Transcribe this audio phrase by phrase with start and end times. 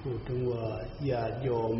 [0.00, 0.66] พูดถึงว่า
[1.10, 1.74] ญาติโยม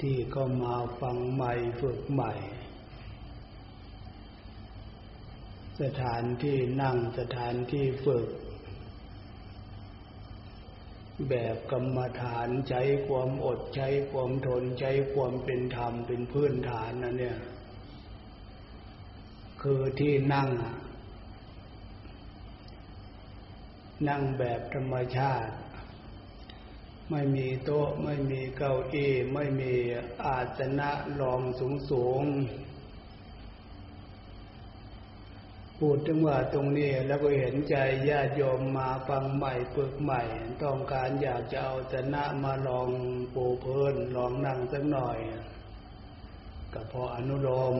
[0.00, 2.32] ที่ก็มาฟังใหม่ฝึกใหม่
[5.80, 8.26] สถานที่นั่งสถานที่ฝึก
[11.28, 17.38] แบบกรรมฐานใช้ความอดใช้ความทนใช้ความเป็นธรรมเป็นพื้นฐานนะเนี่ย
[19.62, 20.48] คือที่นั่ง
[24.08, 25.52] นั่งแบบธรรมชาติ
[27.10, 29.72] ไม่มีโต๊ะไม่มีเก้าอี้ไม่มี
[30.24, 32.22] อาสนะรองสูงสูง
[35.78, 37.76] พูดถึงว่าตรงนี้แล้วก็เห็นใจ
[38.08, 40.22] ญาติโยมมาฟังใหม่ฝึกใหม่
[40.62, 42.88] ต้องการอยากจะเอาสนะมาลอง
[43.34, 45.18] ปูเพิ่นลองนั่งสักหน่อย
[46.74, 47.76] ก็พออนุโลม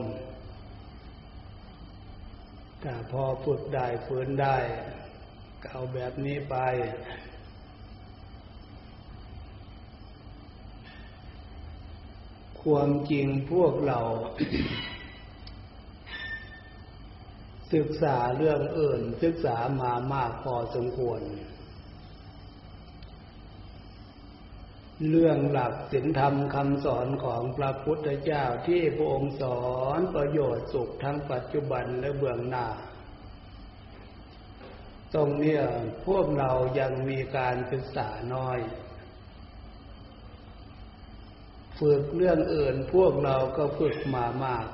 [2.81, 4.57] แต่พอฝึกได้ฝืนได้
[5.69, 6.55] เอาแบบนี้ไป
[12.61, 13.99] ความจริงพวกเรา
[17.73, 21.21] ศึกษาเรื่องอื่น ศึกษามามากพอสมควร
[25.09, 29.61] เรื่องหลักศีลธรรมคำสอนของพระพุทธเจ้าที่พระองค์สอ
[29.97, 32.65] นประโยชน์สุขทั้งปัจจุบันและเบื้องหน้า
[35.13, 35.61] ตรงเนี้ย
[36.07, 38.59] พวกเรายังมีการศึกษาน้อย
[41.79, 44.67] ฝึกเรื่องอื่นพวกเราก็ฝึกมามาก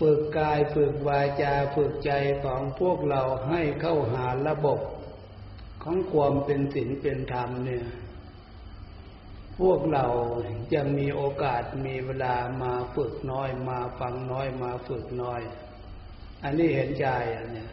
[0.00, 2.12] ฝึกกายฝึกวาจาฝึกใจ
[2.44, 4.80] ของพวกเราให้เข้าหาระบบ
[5.82, 7.86] ของความเป็นศีลเป็นธรรมเนี่ย
[9.58, 10.06] พวกเรา
[10.74, 15.69] ยังมีโอกาสมีเวลามาฝึกน้อยมาฟังน้อยมาฝึกน้อยอั
[16.42, 17.70] อันนี้เห็นใจอันเนี้ย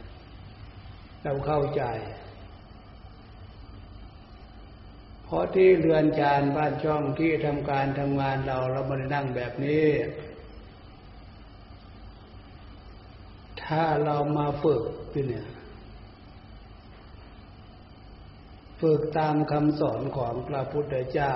[1.24, 1.84] เราเข้าใจ
[5.24, 9.88] เพราะที่เรือนจานบ้านช่องที่ทำการทำงานเราเราไม่ได้นั่งแบบนี้
[13.64, 15.48] ถ้าเรามาฝึกที่เนี่ย
[18.82, 21.34] ฝึกตามคำสอนของพระพุทธเจ้า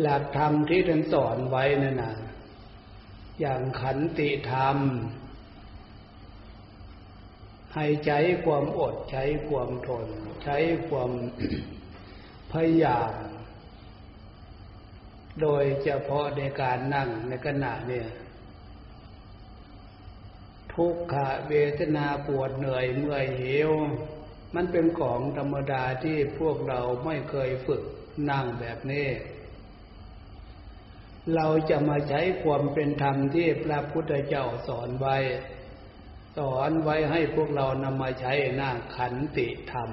[0.00, 2.14] หลักธรรมที่ท่านสอนไว้นั่นนะ
[3.40, 4.76] อย่างขันติธรรม
[7.74, 10.06] ให้ใช้ความอดใช้ความทน
[10.44, 10.56] ใช้
[10.88, 11.10] ความ
[12.52, 13.12] พยายาม
[15.40, 18.08] โดยเฉพาะในการนั่งในขณะเนี่ย
[20.74, 21.14] ทุกข
[21.48, 23.70] เวทนาปวดเหนื่อยเมื่อยเหว
[24.54, 27.82] มันเป็นของธรรมดาที่พวกเราไม่เคยฝึก
[28.30, 29.08] นั่งแบบนี้
[31.34, 35.16] เราจะมาใช้ความเป็นธรรมที่พระพุทธเจ้าสอนไว้
[36.36, 39.90] สอนไว้ให้พวกเรานำมาใช้หน้าขันติธรรม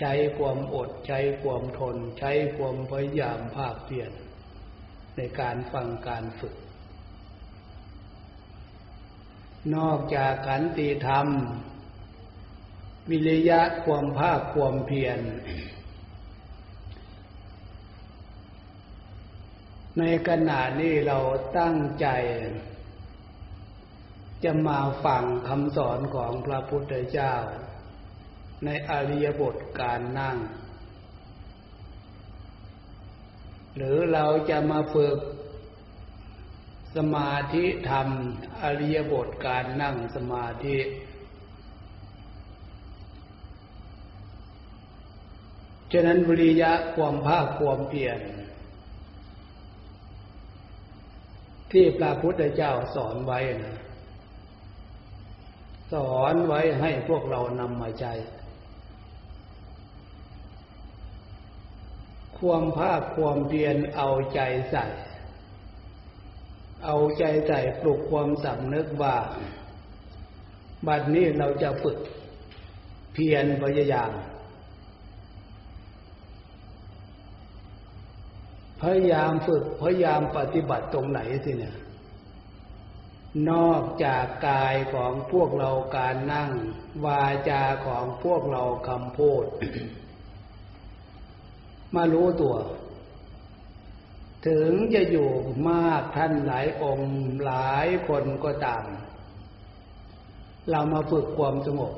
[0.00, 4.12] ใช้ความอดใช้ความทน ใช้ความพยายามภาคเพียร
[5.16, 6.54] ในการฟังการฝึก
[9.76, 11.26] นอกจากขันติธรรม
[13.10, 15.18] วิริยะความภาคความเพียร
[19.98, 21.18] ในขณะนี้เรา
[21.58, 22.06] ตั้งใจ
[24.44, 27.34] จะมาฟังคำสอนของพระพุทธเจ้า
[28.64, 30.36] ในอริยบทการนั่ง
[33.76, 35.18] หรือเราจะมาฝึก
[36.96, 38.08] สมาธิธรรม
[38.62, 40.78] อริยบทการนั่งสมาธิ
[45.92, 48.20] ฉะนั้นวิริยะความภาคความเปลี่ยน
[51.72, 53.83] ที่พระพุทธเจ้าสอนไว้นะ
[55.92, 58.12] สอนไว้ให้พวกเรานำมาใช้
[62.38, 64.40] ความภาคความเพียรเอาใจ
[64.70, 64.86] ใส่
[66.84, 69.16] เอาใจใส่ปลุกความสำนึกว่า
[70.86, 71.98] บัดนี้เราจะฝึก
[73.14, 74.12] เพียรพยายาม
[78.82, 81.76] พยายามฝึกพยายามปฏิบัติตรงไหนสิเนี่ย
[83.50, 86.50] นอกจากกายของพวกเราการนั่ง
[87.04, 89.44] วาจาของพวกเราคำพูด
[91.94, 92.56] มารู้ตัว
[94.46, 95.30] ถึงจะอยู่
[95.70, 97.12] มากท่านหลายองค์
[97.44, 98.84] หลายคนก็ตาม
[100.70, 101.92] เรามาฝึกความสงบ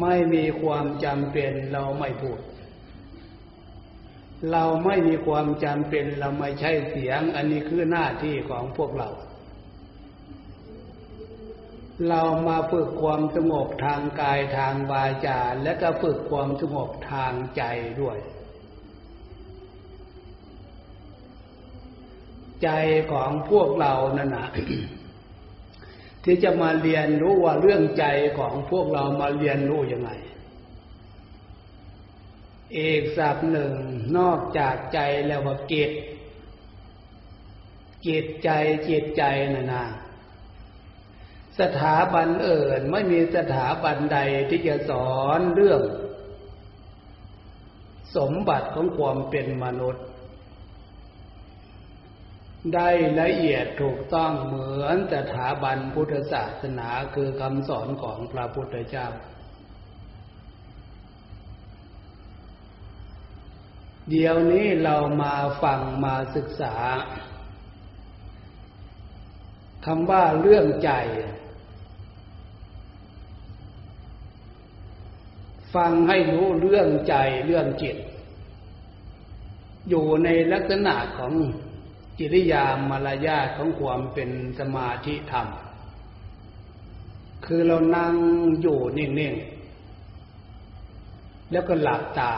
[0.00, 2.38] ไม่มีความจำเป็นเราไม่พูด
[4.52, 9.08] เราไม่มีความจำเป็นเราไม่ใช่เสียง อันนี้คือหน้าที่ของพวกเรา
[12.08, 17.62] เรามาฝึกความสงบทางกายทางวาจา และก็ฝึกความสงบทางใจ
[18.00, 18.18] ด้วย
[22.62, 22.70] ใจ
[23.12, 24.48] ของพวกเรานั่นนะ
[26.24, 28.04] ที่จะมาเรียนรู้ว่าเรื่องใจ
[28.38, 30.10] ของพวกเรามาเรียนรู้ยังไง
[32.74, 33.72] อกสับหนึ่ง
[34.18, 35.92] นอกจากใจแล้วว่ากิจ
[38.06, 38.50] จิตใจ
[38.88, 39.22] จิตใจ
[39.54, 39.84] นะนะ
[41.60, 44.18] สถาบันเอ่นไม่มีสถาบันใด
[44.50, 45.82] ที่จะสอนเรื่อง
[48.16, 50.04] สมบัติของความเป็นมนุษย์
[52.74, 52.88] ได้
[53.20, 59.06] ละเอียดถูกต้องเหมือนสถาบันพุทธศาสนาคือคำสอนของพระพุทธเจ้า
[64.10, 66.74] เดี๋ยวนี้เรามาฟังมาศึกษา
[69.84, 70.90] คำว่าเรื่องใจ
[75.74, 77.14] ฟังให้รู้เรื่องใจ
[77.46, 77.96] เรื่องจิต
[79.88, 81.32] อยู่ในลักษณะของ
[82.18, 85.46] จิริยามารยาของความเป็นสมาธิธรรม
[87.46, 88.14] คือเรานั่ง
[88.60, 89.34] อยู่นิ่ง
[90.62, 92.32] ๆ แล้วก็หลับตา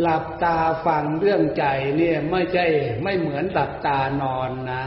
[0.00, 1.64] หลับตาฟังเรื่องใจ
[1.96, 2.66] เนี่ยไม่ใช่
[3.02, 4.84] ไม่เหมือนหลับตานอนนะ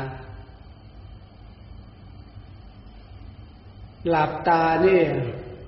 [4.09, 5.01] หลับตานี่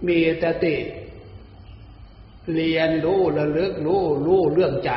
[0.07, 0.78] มีสติ
[2.56, 4.92] เรียนรู้ระลึกรู้รู้เรื่องใจ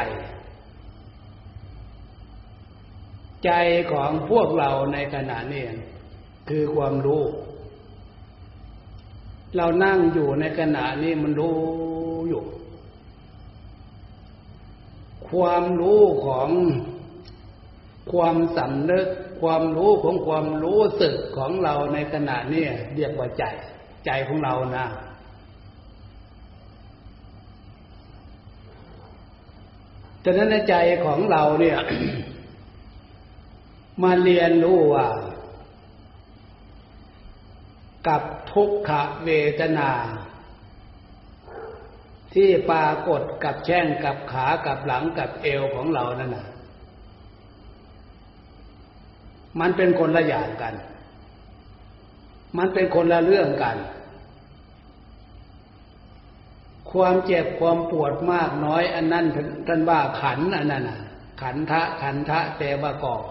[3.44, 3.50] ใจ
[3.92, 5.64] ของพวกเราในขณะนี้
[6.48, 7.24] คือความรู้
[9.56, 11.56] เรานั่งอยู่ในขณะนี้มันรู้
[12.28, 12.42] อยู่
[15.32, 16.50] ความรู้ของ
[18.12, 19.06] ความสำนึก
[19.42, 22.66] ความรู้ของความรู้สึกของเราในขณะนี้
[22.96, 23.44] เรียกว่าใจ
[24.06, 24.86] ใจของเรานะ
[30.24, 31.78] ฉะนั้นในใจของเราเนี่ย
[34.02, 35.06] มาเรียนรู้ว่า
[38.08, 38.22] กับ
[38.52, 38.90] ทุกข
[39.24, 39.30] เว
[39.60, 39.90] ทนา
[42.34, 46.46] ที่ปรากฏกับแช่งกับขากับหลังกับเอวของเรานั่นนะ
[49.60, 50.74] มันเป็นคนละอย่างกัน
[52.58, 53.76] มันเป็นคนละเรื่องกัน
[56.90, 59.26] ความเจ็บความปวดมากน้อยอันนั้น
[59.66, 60.84] ท่านว่าขันอันนั้น
[61.42, 63.22] ขันทะขันทะแต่ว่ากอง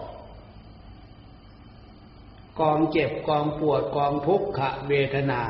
[2.60, 5.42] กองเจ็บกองปวดกองทุกขเวทนา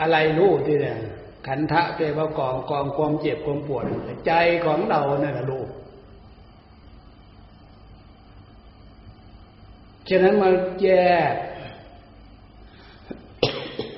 [0.00, 0.98] อะไรรู้ที่เนี่ย
[1.46, 3.84] ขันทะแปลว่ากองกองความเจ็บความปวด
[4.26, 4.32] ใจ
[4.66, 5.64] ของเราเนี่ยนะรู้
[10.08, 10.50] ฉะนั้นมา
[10.82, 10.88] แย
[11.32, 11.34] ก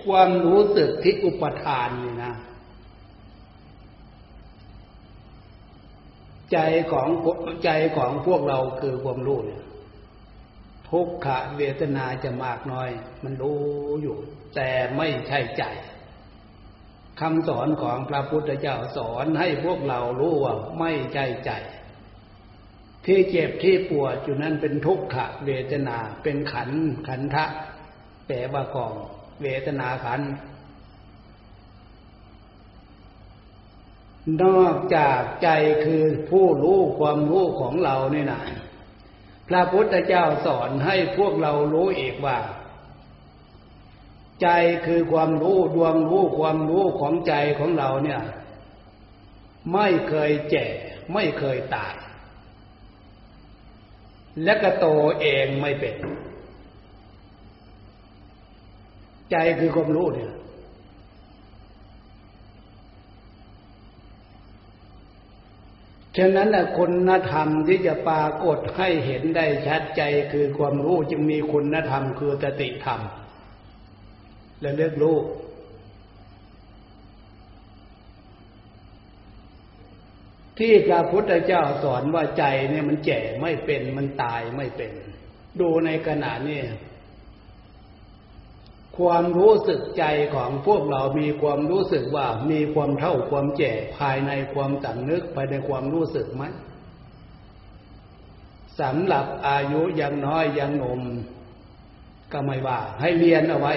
[0.07, 2.35] ความรู้สึกที่อุปทานนี่นะ
[6.53, 6.59] ใจ
[6.93, 7.09] ของ
[7.65, 9.63] ใจของพวกเราคือความรู้เนี่ย
[10.91, 12.89] ทุกขเวทนาจะมากน้อย
[13.25, 13.59] มันรู้
[14.03, 14.17] อยู่
[14.55, 15.63] แต่ไม่ใช่ใจ
[17.21, 21.51] คำสอนของพระพุทธเจ้าสอนให้พวกเรารู้ว่าไม่ใจใจ
[23.07, 26.71] ที่เจ็บที่ปวดอยู่นั้นเป็นทุกขเวทนาเป็นขัน
[27.09, 27.45] ขันทะ
[28.27, 28.95] แปลว่ากอง
[29.43, 30.21] เวทนาขัน
[34.43, 35.49] นอกจากใจ
[35.85, 38.43] คือผู้รู้ความรู้ของเราเนี่ยนะ
[39.49, 42.39] พระพุทธเจ้าสอนให้พวกเรารู้อีกว่า
[44.41, 44.49] ใจ
[44.87, 48.21] คือความรู้ดวงรู้ความรู้ของใจของเราเนี่ย
[49.73, 50.67] ไม่เคยแก่
[51.13, 51.95] ไม่เคยตาย
[54.45, 54.87] และก็โต
[55.21, 55.97] เองไม่เป็น
[59.31, 60.33] ใจคือความรู้เนี่ย
[66.17, 66.49] ฉะนั้น
[66.79, 73.01] คุณธรรมที่จะปรากฏให้เห็นได้ชัดใจคือความรู้จึงมีคุณธรรมคือสติธรรม
[74.63, 75.17] และเลือกรู้
[80.59, 84.93] ที่พระพุทธเจ้าสอนว่าใจเนี่ยมันแก่ไม่เป็นมันตายไม่เป็น
[85.61, 86.61] ดูในขณะนี้
[88.99, 90.05] ความรู้สึกใจ
[90.35, 96.45] ของพวกเรามีความรู้สึกว่ามีความเท่าความแก่ภายในความสำนึกภายในความรู้สึกไหม
[98.81, 101.01] สำหรับอายุยังน้อยยังหนุ่ม
[102.33, 103.75] ก็ไม่ว่า ให้เรียนเอาไว้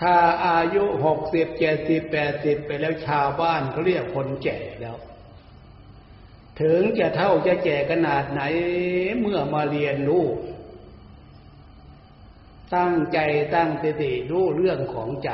[0.00, 4.96] ถ้าอายุหกสิบเจ็ดสิบแปดสิบไปแล้วชาวบ้านเขาเรียกคนแก่แล้ว
[6.60, 8.42] ถึงจะเท่าจะแก่ขนาดไหน
[9.20, 10.26] เมื่อมาเรียนรู้
[12.76, 13.18] ตั้งใจ
[13.54, 15.30] ตั้งสติรู้เรื่องของใจ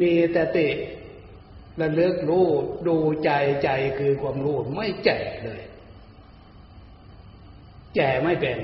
[0.00, 0.68] มีสติ
[1.80, 2.46] ระลึกรู้
[2.86, 3.30] ดูใจ
[3.64, 5.62] ใจคือความรู้ไม่แก่เลย
[7.96, 8.56] แก่ไม่เป็น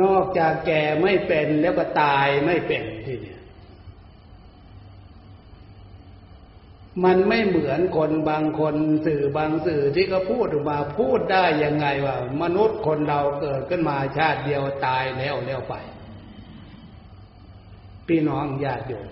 [0.00, 3.40] นอกจากแก่ไม่เป็นแล้วก็ตายไม่เป็นทีเนี้ย
[7.04, 8.74] มันไม่เหมือนคนบางคน
[9.06, 15.74] สื่อบางสื่อที่เขาพูดออกมาพูดได้ยังไงว่ามนุษย์คนเราเกิดขึ้นมาชาติเดียวตายแล้วแล้วไป
[18.08, 19.06] พี่น้องญาติโยม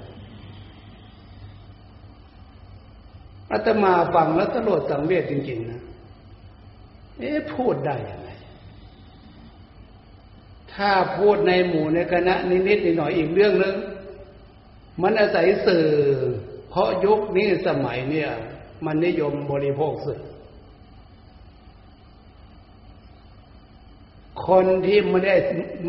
[3.50, 5.80] อาตมาฟังแล้วตลดสังเวชจริงๆนะ
[7.18, 8.21] เอ๊ะพูดได้ยัง
[10.76, 12.34] ถ้าพูดในหมู่ในคณะ
[12.68, 13.76] นิดๆหน่อยอีกเรื่องนึง
[15.02, 15.86] มันอาศัยสื่อ
[16.68, 18.30] เพราะยุคนี้สมัยเนี่ย
[18.84, 20.20] มันนิยมบริโภคสื่อ
[24.48, 25.36] คนที่ไม่ได้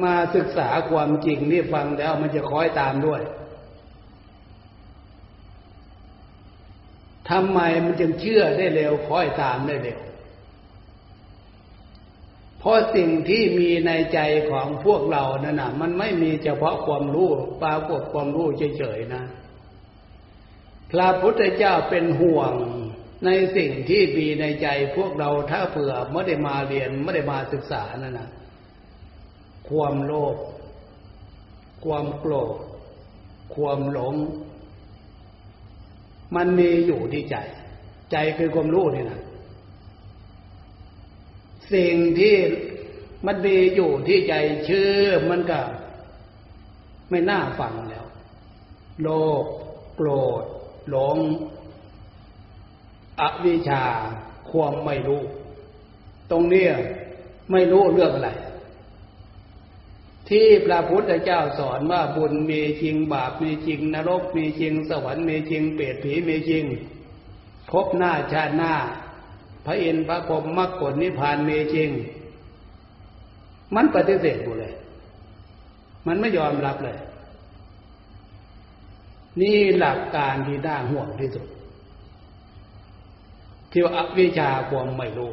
[0.04, 3.22] มาศึกษาความจริงนี่ฟังแล้วมันจะคอยตามด้วย
[7.30, 10.00] ทำไมมันจึงเชื่อได้เร็วคอยตามได้เร็ว
[12.64, 14.20] เพราะสิ่งที่มีในใจ
[14.52, 17.30] ของพวกเรานั่นนะมันไม่มีเฉพาะความรู้
[17.64, 19.24] ปรากฏความรู้เฉยๆนะ
[20.92, 22.54] พระพุทธเจ้าเป็นห่วง
[23.26, 28.30] ในสิ่งที่มีในใจพวกเราถ้าเผื่อไม่ได้มาเรียนไม่ได้มาศึกษานั่นนะ
[29.70, 30.36] ความโลภ
[31.86, 32.58] ความโกรธ
[33.56, 34.16] ความหลง
[36.36, 37.38] มันมีอยู่ที่ใจ
[38.12, 39.22] ใจคือความรู้นี่นะ
[41.74, 42.36] สิ่งที่
[43.26, 44.34] มันดีอยู่ที่ใจ
[44.70, 44.92] ชื่อ
[45.30, 45.60] มันก็
[47.10, 48.06] ไม่น่าฟังแล้ว
[49.02, 49.08] โล
[49.44, 49.46] ภ
[49.96, 50.10] โกร
[50.42, 50.44] ธ
[50.90, 51.18] หลง
[53.20, 53.84] อวิชชา
[54.50, 55.24] ความไม่รู้
[56.32, 56.68] ตรงนี้
[57.52, 58.30] ไม่รู้เรื่องอะไร
[60.30, 66.66] ที่พระพุทธเจ้าสอนว่าบุญมีจริงบาปมีจริง นรกมีจริง สวรรค์มีจริง เปรตผีมีจริง
[67.72, 68.74] พบหน้าชาติหน้า
[69.66, 71.90] พระอินทร์พระพรหมมรรคผลนิพพานเมจริง
[73.76, 74.74] มันปฏิเสธหมดเลย
[76.08, 76.98] มันไม่ยอมรับเลย
[79.42, 81.48] นี่หลักการที่น่าห่วงที่สุด
[83.72, 85.32] ที่ว่าอวิชาความไม่รู้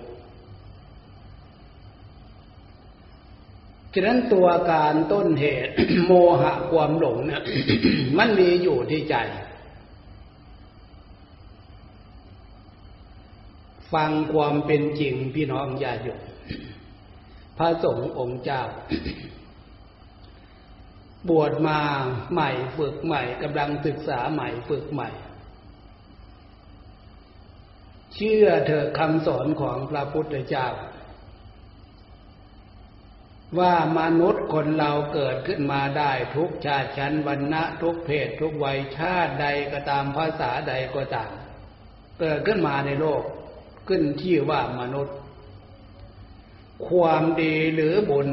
[3.95, 5.73] ฉะนั้นตัวการต้นเหตุ
[6.07, 7.43] โมหะความหลงเนี่ย
[8.19, 9.17] มันมีอยู่ที่ใจ
[13.95, 16.21] ฟังความเป็นจริงพี่น้องญาติโยม
[17.59, 18.63] พระสงฆ์องค์เจ้า
[21.29, 21.81] บวชมา
[22.33, 25.11] ใหม่ฝึกใหม่กำลังศึกษาใหม่ฝึกใหม่
[28.15, 30.69] เชื่อเถอะคำสอนของพระพุทธเจ้า
[33.59, 41.31] ว่ามนุษย์คนเราเกิดขึ้นมาได้ทุกชาติชั้นวรรณะทุกเพศทุกวัยชาติใดก็ตามภาษาใดก็ตาม
[42.21, 43.23] เกิดขึ้นมาในโลก
[43.93, 45.17] ขึ้นที่ว่ามนุษย์
[46.89, 48.29] ความดีหรือบุญ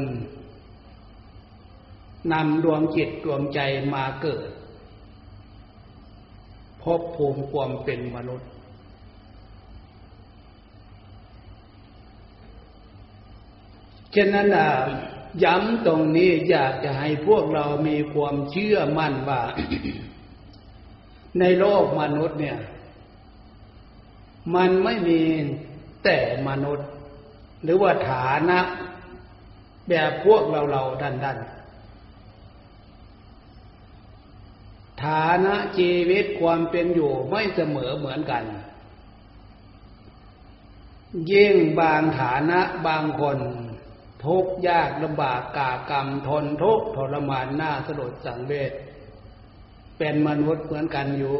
[2.32, 3.60] นำดวงจิตดวงใจ
[3.94, 4.50] มาเกิด
[6.82, 8.50] พบภูมิความเป็นมนุษย์
[14.14, 14.48] ฉะนั้น
[15.44, 19.42] ย้ำตรงนี้อยากจะให้พวกเรามีความเชื่อมั่นว่า
[21.40, 22.58] ในโลกมนุษย์เนี่ย
[24.54, 25.20] มันไม่มี
[26.04, 26.88] แต่มนุษย์
[27.62, 28.58] หรือว่าฐานะ
[29.88, 31.38] แบบพวกเราเราดันดัน
[35.04, 38.44] ฐานะชีวิตความเป็นอยู่ไม่เสมอเหมือนกัน
[41.32, 43.38] ยิ่งบางฐานะบางคน
[44.24, 48.72] ทุกยากลำบากกากรรมทนทุกทรมานหน้าสลดสังเวช
[49.98, 51.38] เป็นมนุษย์เหมือนกันอยู่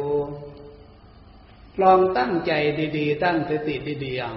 [1.81, 2.51] ลองตั้งใจ
[2.97, 4.33] ดี ๆ ตั้งสติดีๆเอา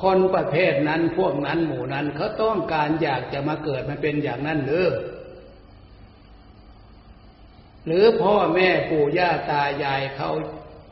[0.00, 4.88] คนประเภทนั้นพวกนั้นหมู่นั้นเขาต้องการอยากจะมาเกิดมาเป็นอย่างนั้นหรือ
[7.86, 10.30] หรือพ่อแม่ปู่ย่าตายายเขา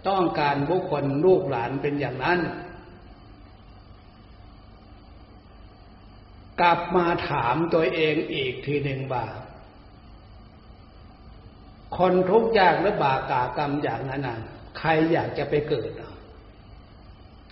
[0.09, 2.41] ต้องการบุคคลลูกหลานเป็นอย่างนั้น
[6.61, 9.27] กลับมาถามตัวเองอีกทีหนึ่งบ่า
[11.97, 14.39] คนทุกข์ยากและบากากรรมอย่างนั้นน่ะ
[14.79, 15.91] ใครอยากจะไปเกิด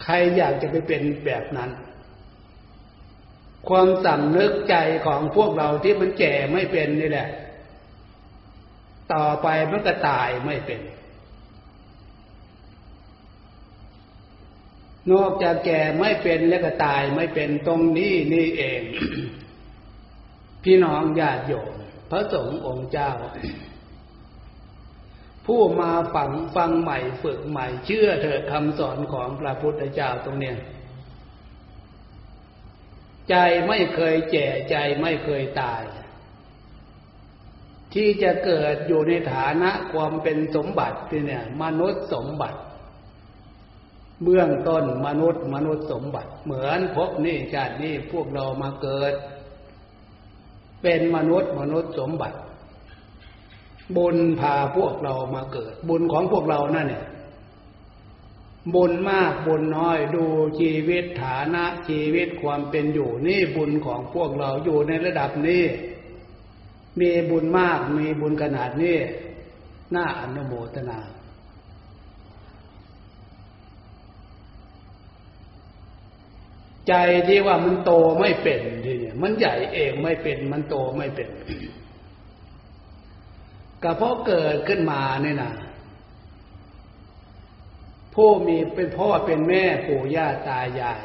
[0.03, 1.71] ใครอยากจะไปเป็นแบบนั้น
[3.69, 4.77] ความสำนึกใจ
[5.07, 7.29] ของพวกเราที่มันแก่ไม่เป็นนี่แหละ
[9.13, 10.81] ต่อไปมันก็ตายไม่เป็น
[15.13, 18.81] นอกจากแก่ไม่เป็นแล้วก็ตายไม่เป็นตรงนี้นี่เอง
[20.65, 21.73] พี่น้องญาติโยม
[22.11, 23.11] พระสงฆ์องค์เจ้า
[25.47, 30.57] ผู้มาฝังฟังใหม่ฝึกใหม่ เชื่อเถิดคำสอนของพระพุทธเจ้าตรงเนี้ย
[33.31, 33.35] ใจ
[33.69, 35.83] ไม่เคยแก่ใจไม่เคยตาย
[37.95, 42.59] ที่จะเกิดอยู่ในฐานะความเป็นสมบัติที่เนี่ย มนุษย์สมบัติ
[44.23, 49.15] เบื้องต้นมนุษย์ มนุษย์สมบัติ เหมือนพบนี่ชาตินี้พวกเรามาเกิด
[50.83, 52.39] เป็นมนุษย์มนุษย์สมบัติ
[53.97, 57.05] บุญพาพวกเรามาเกิด บุญของพวกเรานั่นเนี่ย
[58.75, 60.25] บุญมากบุญน้อยดู
[60.61, 65.63] ชีวิตฐานะชีวิตความเป็นอยู่นี่บุญของพวกเราอยู่ในระดับนี้
[67.01, 68.97] มีบุญมากมีบุญขนาดนี้
[69.95, 71.01] น่าอนุโมทนา
[76.89, 76.95] ใจ
[77.29, 81.29] ที่ว่ามันโตไม่เป็นทีเนี่ยมันใหญ่เองไม่เป็น มันโตไม่เป็น
[83.89, 85.53] ก็เพราะเกิดขึ้นมาเนี่ยนะ
[88.15, 91.01] ผู้มีเป็นพ่อเป็นแม่ปู่ย่าตายาย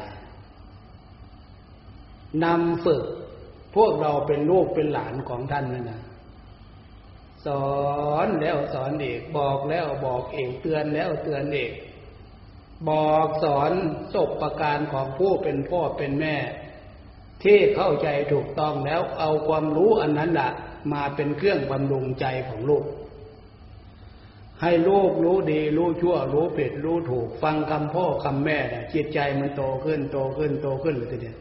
[2.44, 3.04] นำฝึก
[3.76, 6.02] พวกเราเป็นลูกเป็นหลานของท่านนั่นนะ
[7.46, 11.72] สอนแล้วสอนเอกบอกแล้วบอกเอกเตือนแล้วเตือนเอก
[12.88, 13.72] บอกสอน
[14.14, 16.36] ศพประการของผู้เป็นพ่อเป็นแม่
[17.42, 20.52] ที่เข้าใจถูกต้องแล้วเอาความรู้อันนั้นแหละ
[20.92, 22.84] มาเป็นเครื่องบำรุงใจของลูก
[24.62, 31.38] ให้ลูกรู้ดี รู้ชั่ว รู้ผิดรู้ถูก ฟังคำพ่อคำแม่เนี่ยจิตใจมันโตขึ้น โตขึ้น โตขึ้นเลยทีเดียว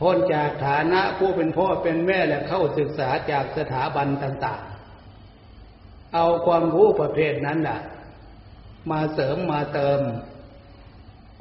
[0.00, 7.80] พ้นจากฐานะผู้เป็นพ่อเป็นแม่และเข้าศึกษาจากสถาบันต่างๆ เอาความรู้ประเภทนั้นน่ะ
[8.90, 10.00] มาเสริมมาเติม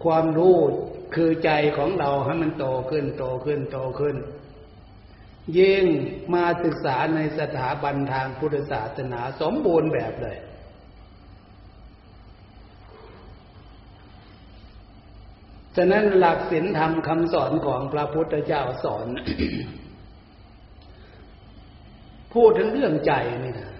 [0.03, 0.55] ความรู้
[1.15, 4.15] คือใจของเราให้มันโตขึ้น โตขึ้น โตขึ้น
[5.57, 5.85] ยิ่ง
[6.33, 10.37] มาศึกษาในสถาบันทางพุทธศาสนาสมบูรณ์แบบเลย
[15.75, 19.07] ฉะนั้นหลักศีลธรรมคำสอนของพระพุทธเจ้าสอน
[22.33, 23.71] พูดถึงเรื่องใจนี่นะ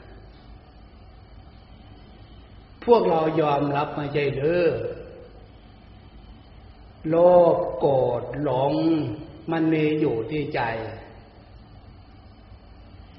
[2.86, 4.68] พวกเรายอมรับไม่ใช่เด้อ
[7.10, 7.16] โล
[7.56, 8.74] ภโกรธหลง
[9.52, 10.62] มันมีอยู่ที่ใจ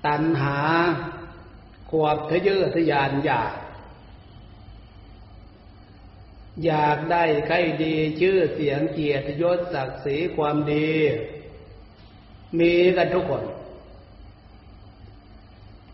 [0.06, 0.58] ตัณหา
[1.90, 3.54] ขวบทะเยอทะยานอยาก
[6.66, 10.90] อยากได้ใครดีชื่อเสียงเกียรติยศศักดิ์ศรีความดี
[12.58, 13.44] มีกันทุกคน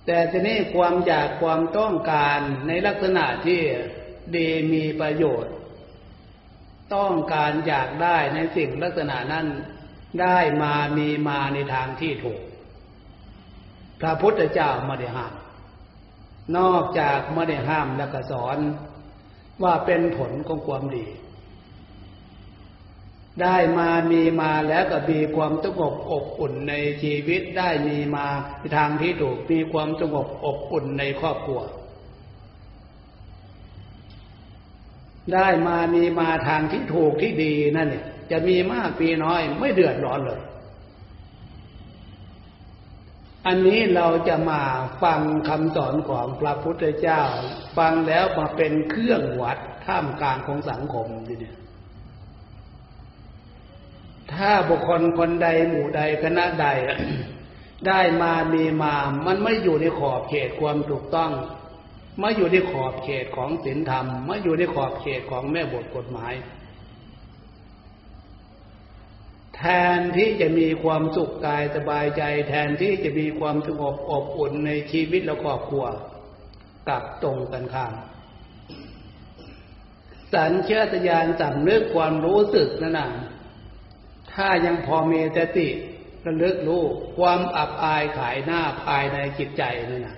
[0.06, 3.60] แต่ทีนี้ความอยากความต้องการในลักษณะที่
[4.36, 5.52] ดีมีประโยชน์
[6.94, 9.46] ต้องการอยากได้ในสิ่งลักษณะนั้น
[10.20, 12.40] ได้มามีมาในทางที่ถูก
[14.00, 15.34] พระพุทธเจ้าไม่ได้ห้าม
[16.56, 18.58] นอกจากไม่ได้ห้ามแล้วก็สอน
[19.62, 21.06] ว่าเป็นผลของความดี
[23.42, 28.26] ได้มามีมาแล้วก็มีความสงบอบอุ่นในชีวิตได้มีมา
[28.76, 31.60] ทางที่ถูกมีความสงบอบอุ่นในครอบครัว
[35.32, 40.40] ได้มามีมาทางที่ถูกที่ดีนั่นเนี่ยจะมีมากปีน้อยไม่เดือดร้อนเลย
[43.46, 44.62] อันนี้เราจะมา
[45.02, 47.22] ฟังคำสอนของพระพุทธเจ้า
[47.78, 51.56] ฟังแล้วมาเป็นเครื่องวัดท่ามกลางของสังคมทีเนี่ย
[54.32, 56.66] ถ้าบุคคลคนใดหมู่ใดคณะใด
[57.86, 58.94] ได้มามีมา
[59.26, 61.30] มันไม่อยู่ในขอบเขตความถูกต้อง
[62.20, 66.32] ไม่อยู่ในขอบเขตของศีลธรรมไม่อยู่ในขอบเขตของแม่บทกฎหมาย
[69.56, 69.64] แท
[69.96, 75.84] นที่จะมีความสุขกายสบายใจ แทนที่จะมีความสงบอบอุ่นในชีวิตและครอบครัว
[76.88, 77.92] กลับตรงกันข้าม
[80.34, 83.08] สัญชาตญาณสำนึกความรู้สึกนั่นนะ
[84.32, 85.68] ถ้ายังพอมีสติ
[86.26, 86.82] ระลึกรู้
[87.18, 90.16] ความอับอายขายหน้าภายในจิตใจนั่นนะ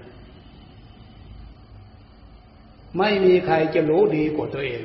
[2.99, 4.83] ไม่มีใครจะรู้ดีกว่าตัวเอง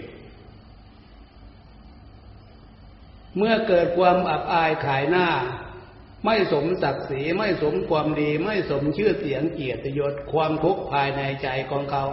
[3.37, 5.27] เมื่อเกิดความอับอายขายหน้า
[6.25, 12.05] ไม่สมศักดิ์ศรีไม่สมความดี ไม่สมชื่อเสียงเกียรติยศความทุกข์ภายในใจของเขา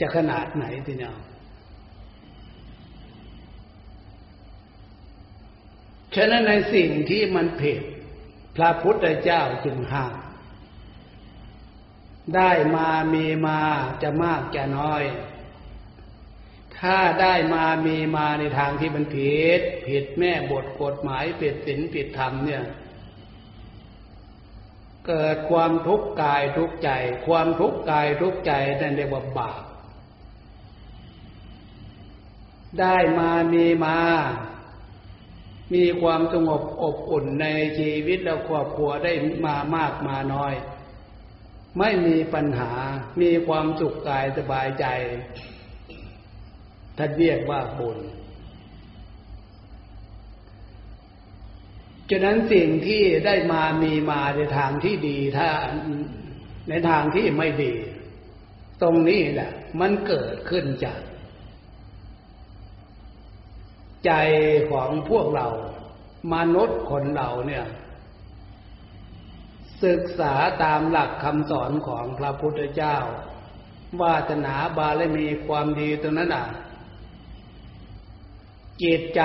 [0.00, 1.14] จะขนาดไหนทีเนีย
[6.12, 7.80] แฉะนั้นในสิ่งที่มันผิด
[8.56, 10.14] พระพุทธเจ้าจึงห้าม
[12.36, 13.60] ได้มามีมา
[14.02, 15.02] จะมากจะน้อย
[16.80, 22.64] ถ้าได้มามีมาในทางที่มันผิดผิดแม่บทกฎหมายผิดศีลผิดธรรมเนี่ย
[25.06, 26.90] เกิดความทุกข์กายทุกข์ใจ
[27.26, 29.62] ความทุกข์กายทุกข์ใจนั่นเรียกว่าบาป
[32.80, 33.98] ได้มามีมา
[35.74, 37.46] มีความสงบอบอุ่นใน
[37.78, 39.12] ชีวิตและครอบครัวได้
[39.44, 40.54] มามากมาน้อย
[41.78, 42.72] ไม่มีปัญหา
[43.20, 44.86] มีความสุขกายสบายใจ
[46.98, 47.98] ท่านเรียกว่าบุญ
[52.10, 55.48] ฉะนั้นสิ่งที่ได้มามีมาในทางที่ดีถ้า
[56.68, 57.72] ในทางที่ไม่ดี
[58.82, 61.00] ตรงนี้แหละมันเกิดขึ้นจาก
[64.06, 64.12] ใจ
[64.70, 65.48] ของพวกเรา
[66.34, 67.64] มนุษย์คนเราเนี่ย
[69.84, 72.96] ศึกษาตามหลักคำสอนของพระพุทธเจ้า
[74.00, 76.46] วาสนาบารมีความดีตรงนั้นอะ
[78.84, 79.22] จิตใจ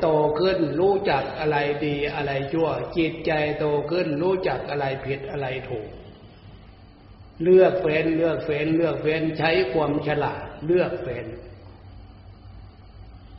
[0.00, 0.08] โต
[0.40, 1.56] ขึ้นรู้จักอะไร
[1.86, 5.88] ดีอะไรชั่ว จิตใจโตขึ้นรู้จักอะไรผิดอะไรถูก
[7.42, 11.26] เลือกเฟ้นเลือกเฟ้นเลือกเฟ้นใช้ความฉลาดเลือกเฟ้น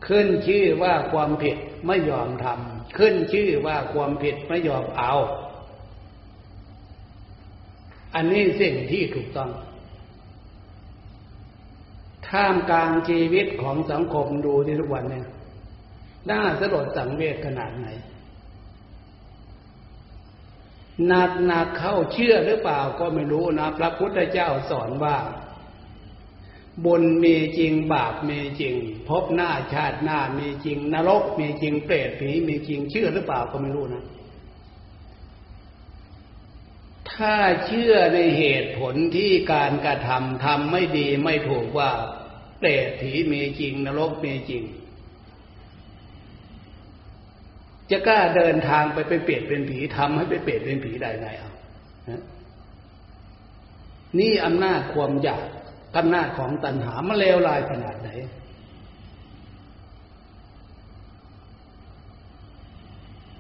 [0.07, 5.15] ขึ้นชื่อว่าความผิดไม่ยอมทำขึ้นชื่อว่าความผิดไม่ยอมเอา
[8.15, 9.51] อันนี้สิ่งที่ถูกต้อง
[12.27, 15.25] ท่ามกลางชีวิตของสังคมดูที่ทุกวันเนี่ย
[16.31, 17.87] น่าสลดสังเวชขนาดไหน
[21.07, 25.17] หนักหนักเข้าเชื่อหรือเปล่าก็ไม่รู้นะ พระพุทธเจ้าสอนว่า
[26.85, 28.75] บุญมีจริงบาปมีจริง
[29.09, 34.03] พบหน้าชาติหน้ามีจริง นรกมีจริงเปรตผีมีจริงเชื่อหรือเปล่าก็ไม่รู้นะ
[37.11, 41.91] ถ้าเชื่อในเหตุผลที่การกระทำทำไม่ดีไม่ถูกว่า
[42.59, 44.63] เปรตผีมีจริง นรกมีจริง
[47.91, 51.51] จะกล้าเดินทางไปไปเปรตเป็นผีทำให้ไปเปรตเป็นผีได้ไงเอา
[54.19, 55.47] นี่อำนาจความอยาก
[55.97, 58.09] อำนาจของตัณหามันเลวลายขนาดไหน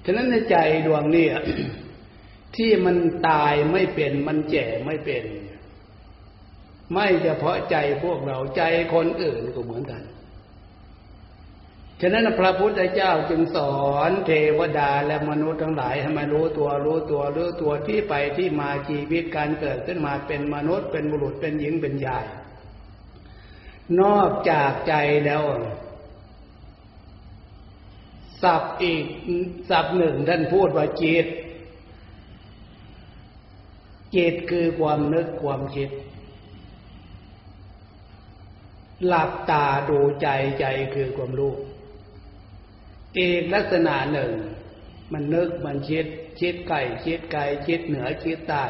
[0.05, 0.57] ฉะนั้นในใจ
[0.87, 1.27] ดวงนี้
[2.55, 5.23] ที่มันตายไม่เป็นมันแก่ไม่เป็น
[6.93, 10.01] ไม่เฉพาะใจพวกเราใจคนอื่นก็เหมือนกัน
[12.01, 13.77] ฉะนั้นพระพุทธเจ้าจึงสอ
[14.09, 22.25] นเทวดาและมนุษย์ทั้งหลายให้มารู้ตัวรู้ตัวรู้ตัวที่ไปที่มาชีวิตการเกิดขึ้นมาเป็นมนุษย์เป็นบุรุษเป็นหญิงเป็นยาย
[24.01, 24.93] นอกจากใจ
[25.25, 25.43] แล้ว
[28.41, 29.05] สับอีก
[29.69, 31.27] สับหนึ่งท่านพูดว่าจิต
[34.15, 35.89] จิตคือความนึกความคิด
[39.07, 40.27] หลับตาดูใจ
[40.59, 41.53] ใจคือความรู้
[43.17, 44.31] อีกลักษณะหนึ่ง
[45.11, 46.05] มันนึกมันคิด
[46.39, 48.65] คิดไก่คิดไก่คิดเหนือคิดใต้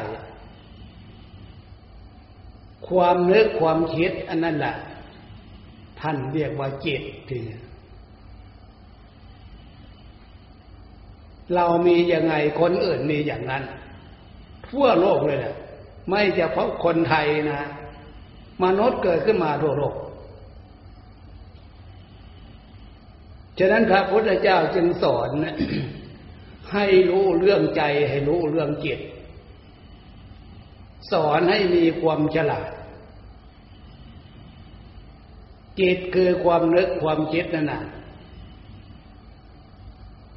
[2.88, 4.74] ความนึกความคิดอันนั้นแหละ
[6.00, 7.38] ท่านเรียกว่าจิตที
[11.54, 13.62] เรามียังไงคนอื่นมีอย่างนั้น
[14.68, 15.54] ทั่วโลกเลยแหละ
[16.08, 17.60] ไม่เฉพาะคนไทยนะ
[18.64, 19.94] มนุษย์เกิดขึ้นมาทั่วโลก
[23.60, 25.30] ฉะนั้นพระพุทธเจ้าจึงสอน
[26.72, 29.00] ให้รู้เรื่องใจให้รู้เรื่องจิต
[31.12, 32.70] สอนให้มีความฉลาด
[35.80, 37.82] จิตคือความนึกความคิดนั่นนะ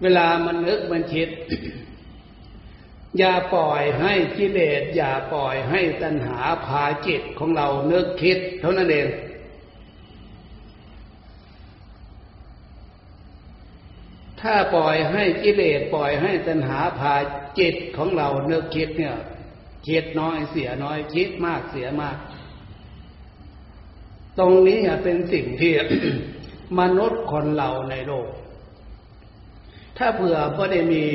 [0.02, 1.30] เวลามันนึกมันคิด
[3.18, 9.08] อย่าปล่อยให้กิเลสอย่าปล่อยให้ตัณหาพาจิตของเราเนึกคิด เท่านั้นเอง
[14.44, 17.16] ถ้าปล่อยให้กิเลสปล่อยให้ตัณหาพา
[17.60, 19.18] จิตของเราเนึกคิดเนี่ย
[19.88, 22.18] คิดน้อยเสียน้อยคิดมากเสียมาก
[24.40, 25.74] ตรงนี้เป็นสิ่งที่
[26.80, 28.28] มนุษย์คนเราในโลก
[29.98, 31.06] ถ้าเผื่อก็ได้มี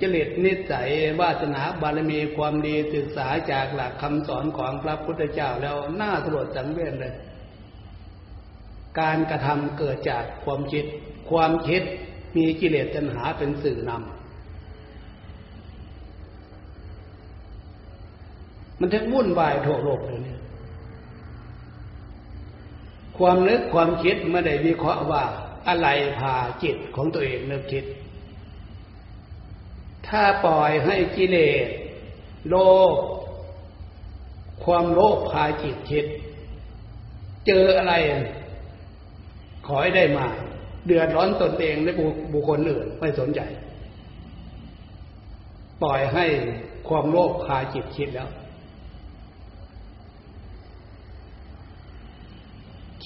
[0.00, 0.88] จริตนิสัย
[1.20, 7.14] วาสนาบารมีความดีศึกษาจากหลักคำสอนของพระพุทธเจ้าแล้วน่าสลดสังเวชเลย
[9.00, 10.84] การกระทำเกิดจากความคิด
[11.30, 11.82] ความคิด
[12.36, 14.00] มีกิเลสตัณหาเป็นสื่อนำ
[18.78, 20.40] มันทั้งวุ่นวายทั่วโลกเลยเนี่ย
[23.18, 25.22] ความนึกความคิดไม่ได้วิเคราะห์ว่า
[25.68, 27.84] อะไรพาจิตของตัวเองนึกคิด
[30.06, 31.66] ถ้าปล่อยให้กิเลส
[32.48, 32.54] โล
[32.92, 32.94] ภ
[34.64, 36.06] ความโลภพาจิตคิด
[37.46, 37.94] เจออะไร
[39.66, 40.26] ขอให้ได้มา
[40.86, 41.92] เดือดร้อนตนเองและ
[42.32, 43.40] บุคคลอื่นไม่สนใจ
[45.82, 46.26] ปล่อยให้
[46.88, 48.28] ความโลภพาจิตคิดแล้ว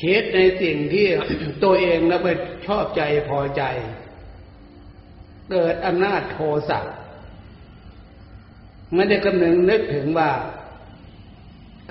[0.01, 1.07] คิดในสิ่งที่
[1.64, 2.29] ตัวเองแล้วไป
[2.67, 3.62] ชอบใจพอใจ
[5.51, 6.38] เกิดอำนาจโท
[6.69, 6.81] สะ
[8.95, 10.31] ไม่ได้กำนึงนึกถึงว่า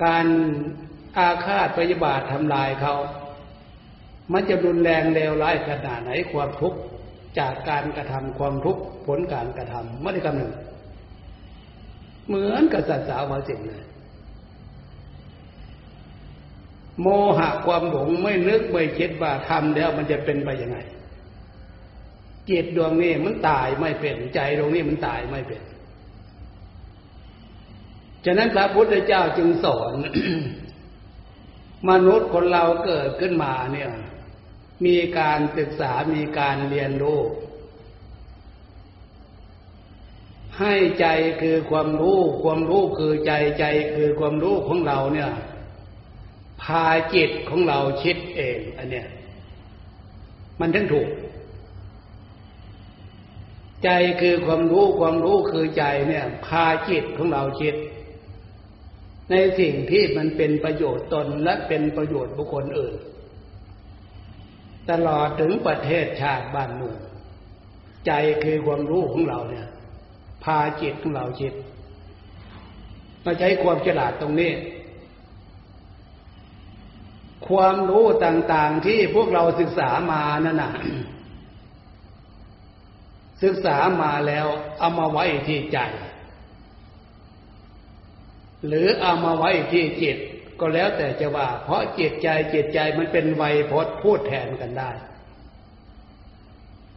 [0.04, 0.26] การ
[1.18, 2.94] อาฆาตปฏิบาททำลายเขา
[4.32, 6.78] มันจะรุนแรงเลวร้ายขนาดไหนความทุกข์
[7.38, 10.52] จากการกระทำความทุกข์ผลการกระทำไม่ได้กำหนึ่ง
[12.26, 13.84] เหมือนกับสัตว์สาวาสิ่งเลย
[17.02, 17.06] โม
[17.38, 20.78] หะความหลงไม่นึกไม่คิดว่าทำแล้วมันจะเป็นไปยังไง
[22.50, 25.62] จิตดวงนี้มันตายไม่เป็นใจดวงนี้มันตายไม่เป็น
[28.24, 29.94] ฉะนั้นพระพุทธเจ้าจึงสอน
[31.90, 33.90] มนุษย์คนเราเกิดขึ้นมาเนี่ย
[34.86, 37.20] มีการศึกษามีการเรียนรู้
[40.58, 41.06] ให้ใจ
[41.42, 43.64] คือความรู้ ความรู้คือใจใจ
[43.94, 45.30] คือความรู้ของเราเนี่ย
[46.62, 49.08] พาจิตของเราคิดเองอันเนี้ย
[50.60, 51.08] มันทั้งถูก
[53.84, 57.74] ใจคือความรู้ความรู้คือใจเนี่ย พาจิตของเราคิด
[59.30, 62.94] ในสิ่งที่มันเป็นประโยชน์ตนและเป็นประโยชน์บุคคลอื่น
[64.90, 66.98] ตลอดถึงประเทศชาติบ้านเมือง
[68.06, 68.12] ใจ
[68.44, 69.68] คือความรู้ของเราเนี่ย
[70.44, 71.52] พาจิตของเราคิด
[73.24, 74.52] มาใช้ความฉลาดตรงนี้
[77.48, 80.72] ความรู้ต่างๆที่พวกเราศึกษามานั่นน่ะ
[83.42, 84.46] ศึกษามาแล้ว
[84.78, 85.78] เอามาไว้ที่ใจ
[88.66, 90.18] หรือเอามาไว้ที่จิต
[90.60, 94.90] ก็แล้วแต่จะว่า เพราะจิตใจจิตใจมันเป็นไวยพจน์พูดแทนกันได้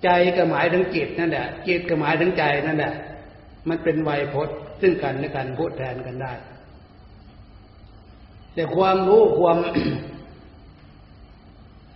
[0.04, 2.93] ใจก็หมายถึงจิตนั่นแหละจิตก็หมายถึงใจนั่นแหละ
[3.69, 6.34] มันเป็นไวยพจน์ซึ่งกันและกันพูดแทนกันได้
[8.54, 9.58] แต่ความรู้ความ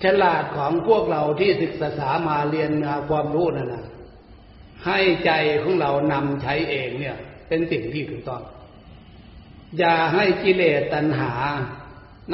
[0.04, 3.86] ฉลาดของพวกเราที่ศึกษามาเรียนมาความรู้นั่นนะ
[4.86, 5.32] ให้ใจ
[5.63, 8.41] ของเรานำใช้เองเนี่ย เป็นสิ่งที่ถูกต้อง
[9.78, 11.34] อย่าให้กิเลสตัณหา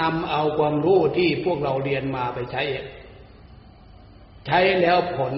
[0.01, 2.63] นำเอาความรู้ที่พวกเราเรียนมาไปใช้
[4.45, 5.35] ใช้แล้วผล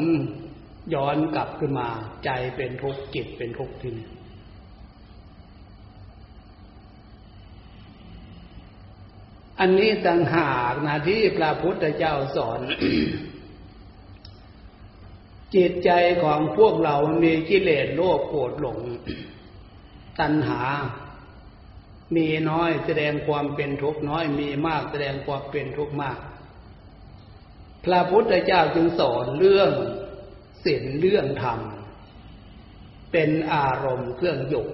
[0.94, 1.88] ย้อนกลับขึ้นมา
[2.26, 4.08] ใจเป็นทุกข์จิตเป็นทุกข์ที่นี่
[9.60, 12.60] อันนี้ต่างหากนะที่พระพุทธเจ้าสอน
[15.56, 15.90] จิตใจ
[16.24, 18.80] ของพวกเรามีกิเลสโลภโกรธหลง
[20.20, 20.62] ตัณหา
[22.16, 26.18] มีน้อยแสดงความเป็นทุกข์น้อย มีมากแสดงความเป็นทุกข์มาก
[27.86, 29.72] พระพุทธเจ้าจึงสอนเรื่อง
[30.66, 31.60] ศีลเรื่องธรรม
[33.12, 34.66] เป็นอารมณ์เครื่องอยู่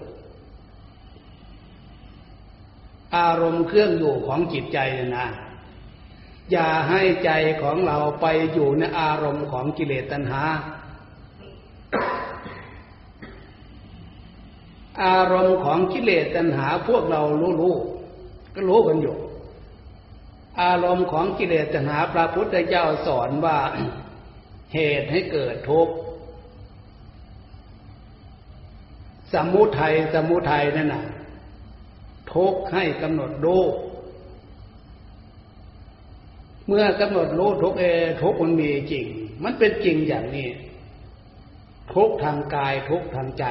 [3.17, 4.79] อารมณ์เครื่องอยู่ของจิตใจ
[5.17, 5.27] นะ
[6.51, 10.43] อย่าให้ใจของเราไปอยู่ในอารมณ์ของกิเลสตัณหา
[15.03, 17.21] อารมณ์ของกิเลสตัณหาพวกเรา
[17.61, 19.17] รู้ๆก็รู้กันอยู่
[20.61, 23.57] อารมณ์ของกิเลสตัณหาพระพุทธเจ้าสอนว่า
[24.73, 25.93] เหตุให้เกิดทุกข์
[29.33, 31.05] สมุทัยสมุทัยนั่นน่ะ
[32.33, 33.63] ทุกข์ให้กำหนดรู้
[36.67, 37.85] เมื่อกำหนดรู้ทุกเอ
[38.21, 39.05] ทุกมันมีจริง
[39.43, 40.49] มันเป็นจริงอย่างนี้
[41.93, 43.45] ทุกทางกายทุกทางใจ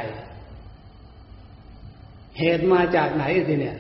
[2.39, 3.79] เหตุมาจากไหนสิเนี่ย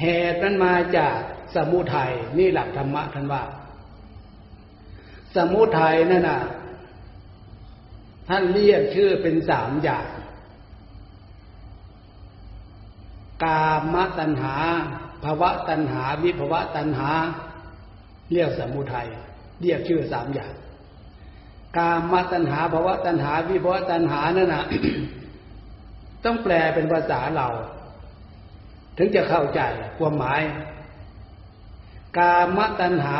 [0.00, 1.16] เหตุนั้นมาจาก
[1.54, 3.42] สมุทัยนี่หลักธรรมะท่านว่า
[5.36, 6.40] สมุทัยนั่นน่ะ
[8.28, 10.06] ท่านเรียกชื่อเป็นสามอย่าง
[13.44, 14.54] กามตัณหา
[15.24, 17.10] ภาวะตัณหา วิภาวะตัณหา
[18.32, 19.06] เรียกสมุทัย
[19.60, 20.52] เรียกชื่อสามอย่าง
[21.76, 24.64] กามตัณหาภาวะตัณหา วิภาวะตัณหานั่นน่ะ
[26.24, 27.48] ต้องแปลเป็นภาษาเรา
[28.96, 29.60] ถึงจะเข้าใจ
[29.98, 30.42] ความหมาย
[32.18, 33.18] กามตัณหา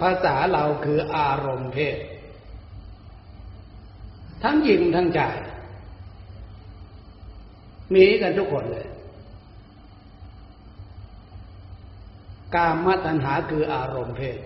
[0.00, 1.98] ภาษาเราคืออารมณ์เพศ
[4.42, 5.36] ทั้งหญิงทั้งชาย
[7.94, 8.88] มีกันทุกคนเลย
[12.54, 14.38] กามตัณหาคืออารมณ์เพศ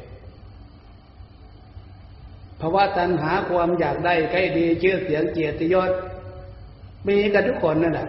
[2.60, 5.90] ภาวะตัณหาความอยากได้ใกล้ดีชื่อเสียงเกียรติยศ
[7.06, 8.08] มีกันทุกคนนั่นแหละ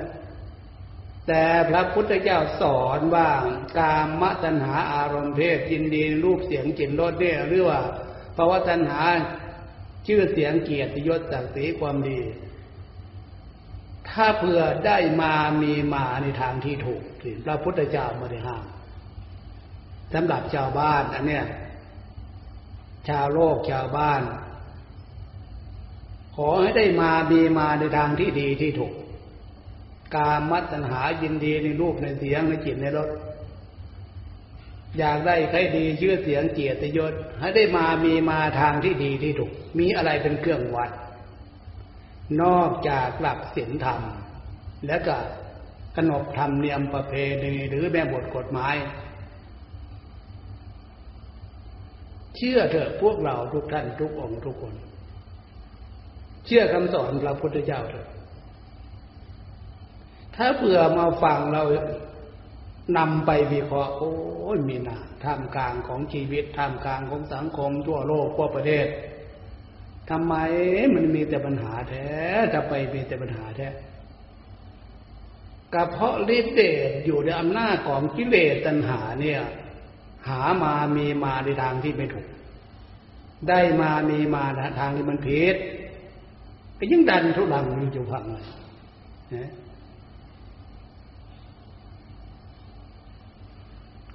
[1.28, 3.30] แต่พระพุทธเจ้าสอนว่า
[3.78, 7.80] กามตัณหาอารมณ์เพศยินดีรูปเสียงกลิ่นรสเนี่ยหรือว่า
[8.36, 9.02] ภาวะตัณหา
[10.08, 12.20] ชื่อเสียงเกียรติยศศักดิ์ศรีความดี
[14.10, 17.02] ถ้าเผื่อได้มามีมาในทางที่ถูก
[17.46, 18.66] พระพุทธเจ้าไม่ได้ห้าม
[20.14, 21.46] สำหรับชาวบ้านอันเนี้ย
[23.10, 24.22] ชาวโลกชาวบ้าน
[26.42, 28.94] ขอให้ได้มามีมาในทางที่ดีที่ถูก
[30.16, 33.10] การมัตัญหายินดีในรูปในเสียงในจิตในรส
[34.98, 40.92] อยากได้ใครดีชื่อเสียงเกียรติยศให้ได้มามีมาทางที่ดีที่ถูก มีอะไรเป็นเครื่องวัด
[42.42, 44.02] นอกจากหลักศีลธรรม
[44.88, 45.16] และก็
[45.96, 48.76] ขนบธรรมเนียมประเพณีหรือแม่บทกฎหมาย
[52.36, 54.76] เชื่อเถอะพวกเราทุกท่านทุกองค์ทุกคน
[56.50, 58.08] เชื่อคำสอนพระพุทธเจ้าเถอะ
[60.36, 61.64] ถ้าเผื่อมาฟังเรา
[62.98, 64.14] นำไปวิเคราะห์โอ้
[64.56, 68.88] ยมีนาท่ามกลางของชีวิตท่ามกลางของสังคมทั่วโลกทั่วประเทศ
[70.10, 70.36] ทำไม
[70.94, 72.10] มันมีแต่ปัญหาแท้
[72.54, 73.68] จะไปมีแต่ปัญหาแท้
[75.74, 79.42] กระเพาะฤทธิ์เดชอยู่ในอำนาจของกิเลสตัณหาเนี่ย
[80.28, 82.28] หามามีมาในทางที่ไม่ถูก
[83.50, 84.44] ได้มามีมา
[84.80, 85.56] ทางที่มันผิด
[86.80, 88.46] ก็ยิ่งดันทุลังอยู่พังเลย
[89.36, 89.50] นะ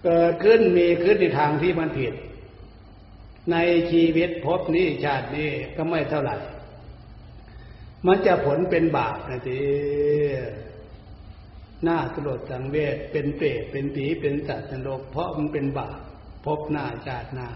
[0.04, 2.14] เกิดขึ้นมีขึ้นในทางที่มันผิด
[3.52, 3.56] ใน
[3.90, 6.36] ชีวิตพบนี้ชาตินี้ก็ไม่เท่าไหร่
[8.06, 9.60] มันจะผลเป็นบาปนะที
[11.84, 15.98] หน้าสลดสังเวชเป็นเปรตเป็นผีเป็นสัตว์นรกเพราะมันเป็นบาป
[16.44, 17.48] พบหน้าชาติหน้า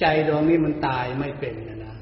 [0.00, 1.96] ใจดวงนี้มันตายไม่เป็นนะนะ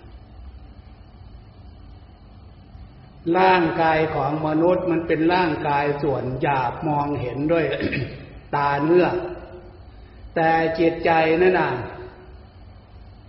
[3.39, 7.65] ร่างกายของมนุษย์มันเป็นร่างกายส่วนหยาบมองเห็นด้วย
[8.57, 9.07] ตาเนื้อ
[10.37, 11.11] แต่จิตใจ
[11.43, 11.73] นั่นน่ะ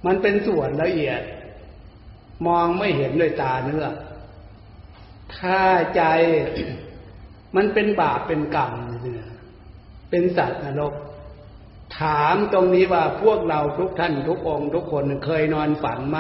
[0.06, 1.22] มันเป็นส่วนละเอียด
[2.48, 3.86] มองไม่เห็นด้วยตาเนื้อ
[5.38, 5.62] ถ้า
[5.96, 6.04] ใจ
[7.56, 9.30] มันเป็นบาปเป็นกรรมเนี่ย
[10.10, 10.94] เป็นสัตว์นรก
[12.00, 16.20] ถามตรงนี้ว่าพวกเราทุกท่านทุกองค์ทุกคนเคยนอนฝันไหม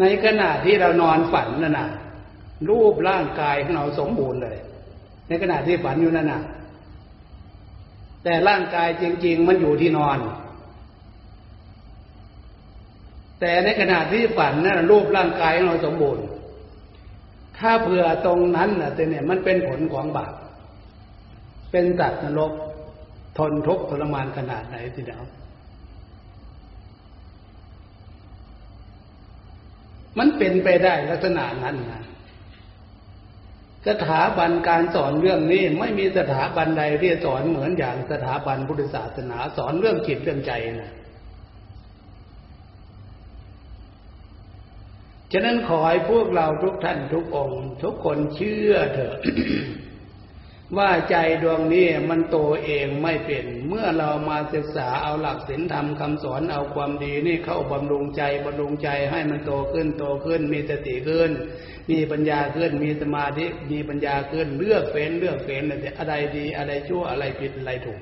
[0.00, 1.88] ในขณะที่เรานอนฝันนั่นน่ะ
[2.70, 4.56] รูปร่างกายของเราสมบูรณ์เลย
[5.28, 6.42] ในขณะที่ฝันอยู่นั่นน่ะ
[8.24, 10.18] แต่ร่างกายจริง ๆ มันอยู่ที่นอน
[13.40, 16.24] แต่ในขณะที่ฝันนั่นรูปร่างกายของเราสมบูรณ์
[17.58, 20.32] ถ้าเผื่อตรงนั้นน่ะแต่เนี่ยมันเป็นผลของบาป
[21.70, 22.52] เป็นสัตว์นรก
[23.38, 25.22] ทนทุกข์ทรมานขนาดไหนทีเดียว
[30.18, 32.02] มันเป็นไปได้ลักษณะนั้นนะ
[33.88, 40.92] สถาบันการสอนเรื่องนี้ไม่มีสถาบันใดที่สอนเหมือนอย่างสถาบันพุทธศาสนาสอนเรื่องจิตเรื่องใจนะ
[45.32, 49.16] ฉะนั้นขอให้พวกเราทุกท่านทุกองค์ ทุกคนเชื่อเถอะ
[50.76, 61.30] ว่าใจดวงนี้มันโตเองไม่เป็น เมื่อเรามาศึกษาเอาหลักศีลธรรมคำสอนเอาความดีนี่เข้าบำรุงใจบำรุงใจให้มันโตขึ้นโตขึ้น มีสติขึ้น
[61.90, 65.62] มีปัญญาขึ้น มีสมาธิมีปัญญาขึ้นเลือกเฟ้นเลือกเฟ้น
[65.98, 68.00] อะไรดีอะไรชั่วอะไรผิดอะไรถูก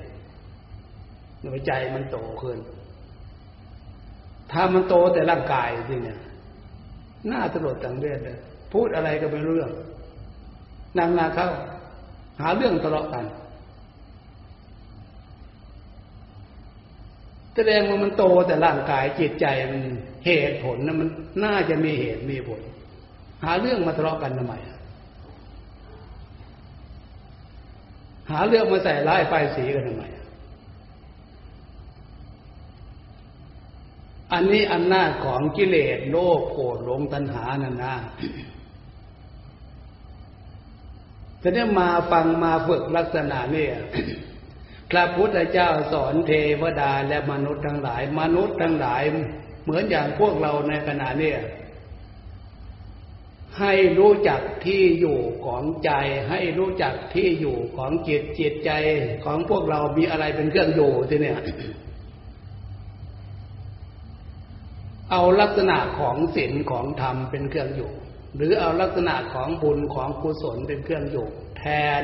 [1.43, 2.57] หัวใจมันโตขึ้น
[4.51, 6.19] ถ้ามันโตแต่ร่างกายจริเนี่ย
[7.31, 8.37] น่าตลดตังเวทเลย
[8.73, 9.69] พูดอะไรก็ไม่เรื่อง
[10.97, 11.49] นั่งนาเข้า
[12.39, 13.25] หาเรื่องทะเลาะกัน
[17.55, 19.81] แสดงว่ามันโตแต่ร่างกายจิตใจมัน
[20.25, 21.07] เหตุผลนะมัน
[21.43, 22.61] น่าจะมีเหตุมีผล
[23.43, 24.53] หาเรื่องมาทะเลาะกันทำไม
[28.31, 30.03] หาเรื่องมาใส่ร้ายป้ายสีกันทำไม
[34.33, 37.95] อันนี้อำนาจของกิเลสโลภโกรธหลงตัณหานั่นนะ
[41.47, 43.67] ทีนี้มาฟังมาฝึกลักษณะนี่
[44.91, 46.31] พระพุทธเจ้าสอนเท
[46.61, 49.03] วดาและมนุษย์ทั้งหลาย มนุษย์ทั้งหลาย
[49.63, 51.33] เหมือนอย่างพวกเราในขณะนี้
[53.59, 55.91] ให้รู้จักที่อยู่ของใจ
[56.29, 58.71] ให้รู้จักที่อยู่ของจิตจิตใจ
[59.25, 61.39] ของพวกเรามีอะไรเป็นเครื่องอยู่ที่เนี่ย
[65.11, 67.91] เอาลักษณะของศีลของธรรมเป็นเครื่องอยู่
[68.35, 71.27] หรือเอาลักษณะของบุญของกุศลเป็นเครื่องอยู่
[71.57, 71.63] แท
[72.01, 72.03] น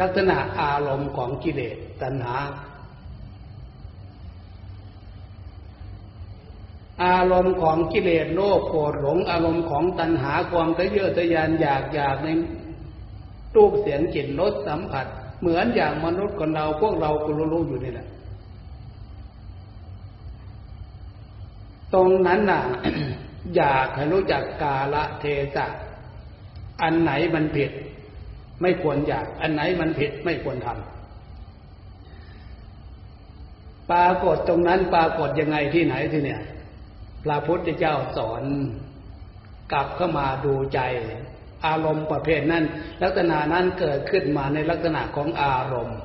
[0.00, 2.36] ลักษณะอารมณ์ของกิเลสตัณหา
[7.04, 12.28] อารมณ์ของกิเลสโลภโกรธหลงอารมณ์ของตัณหาความทะเยอทะยานอยากอยากใน
[13.56, 15.06] รูปเสียงกลิ่นรสสัมผัส
[15.40, 18.08] เหมือนอย่างมนุษย์คนเราพวกเราก็รู้อยู่นี่แหละ
[21.94, 22.62] ตรงนั้นน่ะ
[23.56, 25.24] อยากให้รู้จักกาละเท
[25.54, 25.66] ศะ
[26.82, 27.70] อันไหนมันผิด
[28.62, 30.88] ไม่ควรอยาก อันไหนมันผิดไม่ควรทำ
[33.90, 36.42] ปรากฏตรงนั้นปรากฏยังไงที่ไหนที่เนี่ย
[37.24, 38.42] พระพุทธเจ้าสอน
[39.72, 40.80] กลับเข้ามาดูใจ
[41.66, 42.64] อารมณ์ประเภทนั้น
[43.02, 45.98] ลักษณะนั้นเกิดขึ้นมาในลักษณะของอารมณ์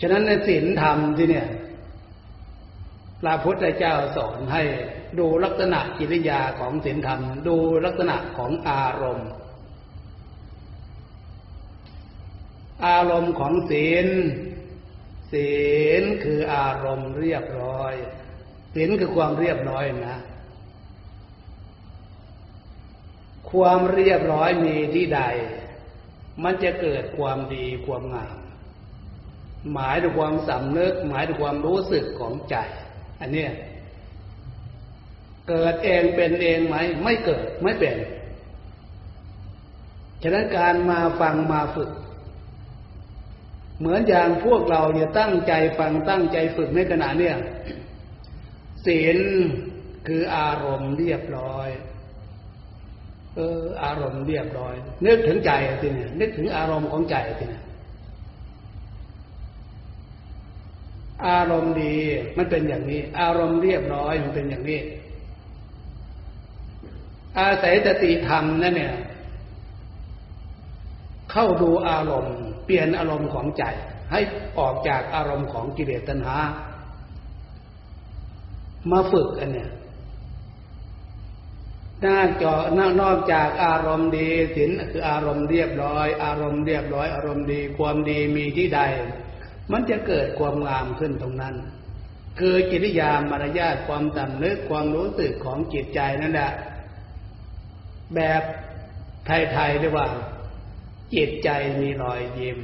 [0.00, 1.46] ฉะนั้นในศีลธรรมที่เนี่ย
[3.20, 4.62] พระพุทธเจ้าสอนให้
[5.18, 9.30] ดูลักษณะกิริยาของศีลธรรม ดูลักษณะของอารมณ์
[12.86, 14.06] อารมณ์ของศีล
[15.32, 15.54] ศี
[16.00, 17.94] ลคืออารมณ์เรียบร้อย
[18.74, 20.18] ศีลคือความเรียบร้อยนะ
[23.50, 25.20] ความเรียบร้อยมีที่ใด
[26.42, 28.36] มันจะเกิดความดีความงาม
[29.72, 32.56] หมายถึงความสำนึก หมายถึงความรู้สึกของใจ
[33.20, 33.50] อันเนี้ย
[35.48, 37.96] เกิดเองเป็นเองไหม ไม่เกิดไม่เป็น
[40.22, 41.90] ฉะนั้นการมาฟังมาฝึก
[43.78, 47.36] เหมือนอย่างพวกเราเนี่ยตั้งใจฟังตั้งใจฝึกในขณะเนี่ย
[48.86, 49.18] ศีล
[50.06, 51.68] คืออารมณ์เรียบร้อย
[53.36, 54.74] เออ อารมณ์เรียบร้อย
[55.06, 55.52] นึกถึงใจ
[55.82, 57.64] สิเนี่ยนึกถึงอารมณ์ของใจสิเนี่ย
[61.24, 61.94] อารมณ์ดี
[62.36, 64.80] มันเป็นอย่างนี้ อารมณ์เรียบร้อยมันเป็นอย่างนี้
[67.38, 68.94] อาศัยสติธรรมนั่นเนี่ย
[71.30, 73.64] เข้าดูอารมณ์ เปลี่ยนอารมณ์ของใจ
[74.12, 74.20] ให้
[74.58, 76.36] ออกจากอารมณ์ของกิเลสตัณหา
[78.90, 79.70] มาฝึกอันเนี้ย
[82.04, 82.54] น่าจอ
[83.00, 88.80] นอกจากอารมณ์ดีศีลคืออารมณ์เรียบร้อย อารมณ์เรียบร้อย อารมณ์ดีความดีมีที่ใด
[89.72, 91.54] มันจะเกิดความงามขึ้นตรงนั้น
[92.38, 96.52] คือกิริยามารยาทความต่ำนึกความรู้สึกของจิตใจนั่นแหละ
[98.14, 98.42] แบบ
[99.26, 100.08] ไทยๆเรียกว่า
[101.14, 101.48] จิตใจ
[101.80, 102.58] มีรอยยิ้ม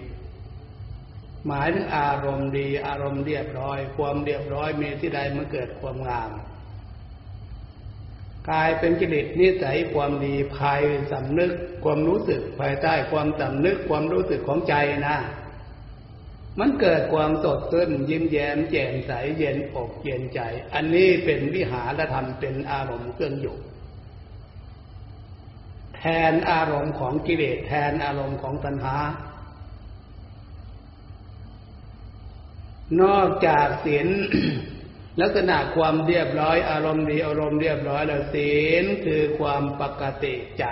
[1.47, 6.31] หมายถึงอารมณ์ดี อารมณ์เรียบร้อย ความเรียบร้อยมีที่ใดมันเกิดความงาม
[8.49, 10.81] กลายเป็นกิเลสนิสัยความดีภาย
[11.13, 11.53] สำนึก
[11.85, 14.75] ความรู้สึกภายใต้ความสำนึก ความรู้สึกของใจ
[15.09, 15.17] นะ
[16.61, 20.41] มันเกิดความสดชื่นยิ้มแย้มแจ่มใสเย็นอกเย็นใจ
[20.75, 23.57] อันนี้เป็นวิหารธรรมเป็นอารมณ์เครื่องอยู่
[25.97, 28.97] แทนอารมณ์ของกิเลสแทนอารมณ์ของตัณหา
[33.03, 34.09] นอกจากศีล
[35.21, 40.67] ลักษณะความเรียบร้อย อารมณ์ดีอารมณ์เรียบร้อยแล้วศีลคือความปกติใจ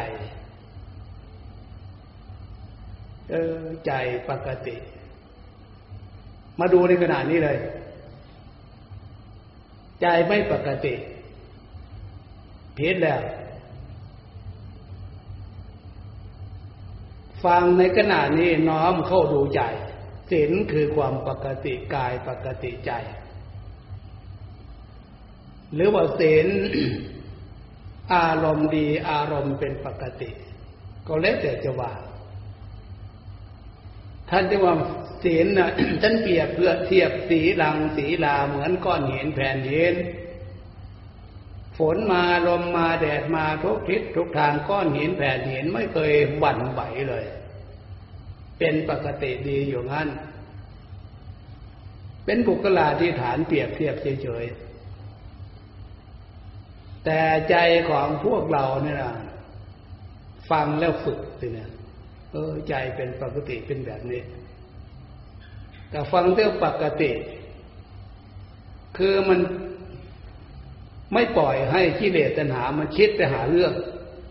[3.30, 3.92] เออใจ
[4.30, 4.76] ปกติ
[6.60, 7.58] มาดูในขณะนี้เลย
[10.00, 10.94] ใจไม่ปกติ
[12.76, 13.22] ผิดแล้ว
[17.44, 19.62] ฟังในขณะนี้น้อมเข้าดูใจ
[20.30, 22.92] ศีลคือความปกติกายปกติใจ
[25.74, 26.46] หรือว่าศีล
[28.14, 30.30] อารมณ์ดีอารมณ์เป็นปกติ
[31.06, 31.92] ก็เล็กแต่จะว่า
[34.30, 34.74] ท่านจะว่า
[35.24, 35.70] ศีลนะ
[36.02, 39.94] ท่านเปรียบเพื่อเทียบสีลังสีลาเหมือนก้อนหินแผ่นหิน
[41.78, 47.24] ฝนมาลมมาแดดมาทุกทิศทุกทางก้อนหินแผ่นหินไม่เคยหวั่นไหวเลย
[48.58, 50.08] เป็นปกติดีอยู่งั้น
[52.24, 57.56] เป็นบุคลาธิฐานเปรียบเทียบเฉยๆแต่ใจ
[57.90, 59.14] ของพวกเราเนี่ยนะ
[60.50, 61.70] ฟังแล้วฝึกสิเนี่ย
[62.32, 64.20] เออใจเป็นปกติเป็นแบบนี้
[65.90, 67.12] แต่ฟังเรื่องปกติ
[68.96, 69.40] คือมัน
[71.14, 73.72] ไม่ปล่อยให้กิเลสตัณหา มันคิดไปหาเรื่อง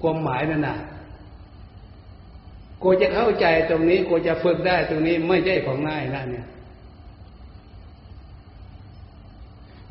[0.01, 0.77] ความหมายนั่นน่ะ
[2.83, 6.47] กูจะเข้าใจตรงนี้กูจะฝึกได้ตรงนี้ไม่ใช่ของง่ายนะเนี่ย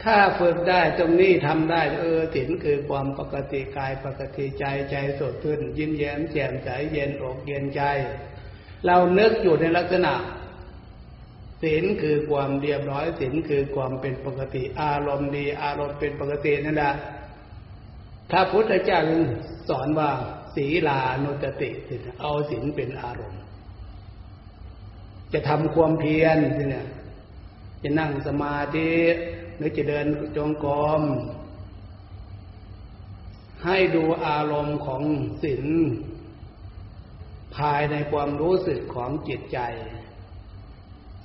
[0.04, 7.82] ถ้าฝึกได้ตรงนี้ทำได้ เออถินคือความปกติกายปกติใจใจสดชื่นยิ้มแย้มแจ่มใสเย็นอกเย็นใจ
[8.86, 10.12] เราเนึกอยู่ในลักษณะ
[11.62, 16.94] ศีลคือความเรียบร้อยศีลคือความเป็นปกติ อารมณ์ดี อารมณ์เป็นปกตินั่นแหละ
[18.30, 19.00] ถ้าพุทธเจ้า
[19.68, 20.10] สอนว่า
[20.54, 21.70] ศีลานุตติ
[22.20, 23.42] เอาศีลเป็นอารมณ์
[25.32, 26.38] จะทำความเพียร
[26.70, 26.86] เนี่ย
[27.82, 28.92] จะนั่งสมาธิ
[29.56, 30.06] หรือจะเดิน
[30.36, 31.02] จงกรม
[33.64, 35.02] ให้ดูอารมณ์ของ
[35.42, 35.66] ศีล
[37.56, 39.58] ภายในความรู้สึกของจิตใจ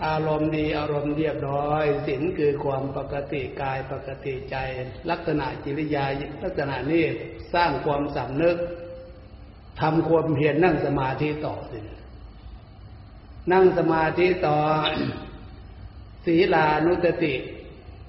[0.05, 4.55] อารมณ์ดีอารมณ์เรียบร้อยศีลคือความปกติกายปกติใจ
[5.09, 6.05] ลักษณะจิริยา
[6.43, 7.03] ลักษณะนี้
[7.53, 8.57] สร้างความสำนึก
[9.81, 11.79] ทำความเพียรนั่งสมาธิต่อสิ
[13.53, 14.57] นั่งสมาธิต่อ
[16.25, 17.33] ศีลานุตติ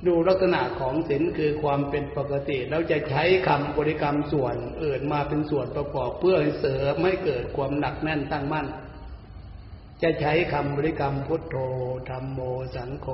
[0.07, 8.67] ดูลักษณะของศีลคือความเป็นปกติเราจะใช้คำบริกรรมส่วนอื่นมาเป็นส่วนประกอบเพื่อเสริมไม่เกิดความหนักแน่นตั้งมั่น
[10.03, 11.57] จะใช้คำบริกรรมพุทโธ
[12.11, 12.41] ธรรมโม
[12.77, 13.09] สังโฆ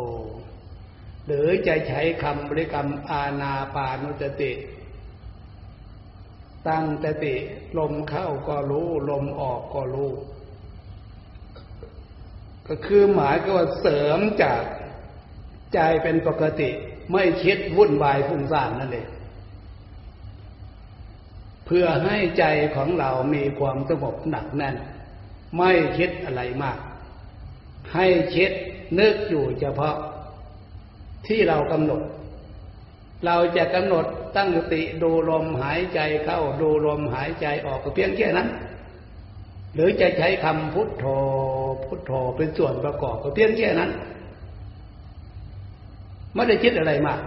[1.26, 4.52] หรือจะใช้คำบริกรรมอาณาปานุตติ
[6.68, 7.34] ตั้งตติ
[7.78, 10.12] ลมเข้าก็รู้ ลมออกก็รู้
[12.66, 14.62] ก็คือหมายก็ว่าเสริมจาก
[15.74, 16.70] ใจเป็นปกติ
[17.12, 19.08] ไม่คิดวุ่นวายฟุ้งซ่านนั่นเอง
[21.66, 22.44] เพื่อให้ใจ
[22.76, 24.76] ของเรามีความสงบหนักแน่น
[25.57, 26.78] ไม่คิดอะไรมาก
[27.94, 28.51] ให้คิด
[28.98, 29.96] นึกอยู่เฉพาะ
[31.26, 32.03] ที่เรากำหนด
[33.26, 34.05] เราจะกำหนด
[34.36, 38.48] ตั้งสติดูลมหายใจเข้าดูลมหายใจออกก็เพียงแค่นั้น
[39.74, 41.05] หรือจะใช้คำพุทโธ
[41.84, 43.90] พุทโธเป็นส่วนประกอบก็เพียงแค่นั้น
[46.34, 47.20] ไม่ได้คิดอะไรมาก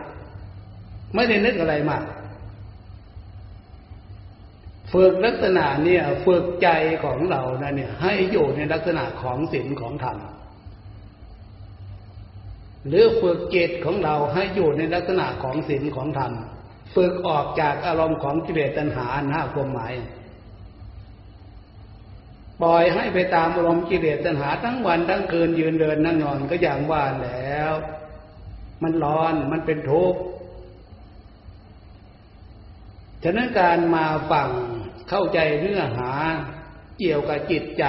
[1.15, 2.03] ไม่ได้นึกอะไรมาก
[4.93, 6.69] ฝึกลักษณะเนี่ยฝึกใจ
[7.03, 10.17] ของเรานะเนี่ย ให้อยู่ในลักษณะของศีลของธรรม
[12.87, 16.31] หรือฝึกจิตของเราให้อยู่ในลักษณะของศีลของธรรม
[16.95, 19.93] ฝึกออกจากอารมณ์ของกิเลสตัณหาหน้าความหมาย
[22.61, 27.71] ปล่อยให้ไปตามอารมณ์กิเลสตัณหาทั้งวันทั้งคืนยืนเดินนั่งนอนก็อย่างว่าแล้ว
[28.83, 30.19] มันร้อนมันเป็นทุกข์
[33.23, 34.49] ฉะนั้นการมาฟัง
[35.09, 36.11] เข้าใจเนื้อหา
[36.99, 37.85] เกี่ยวกับจิตใจ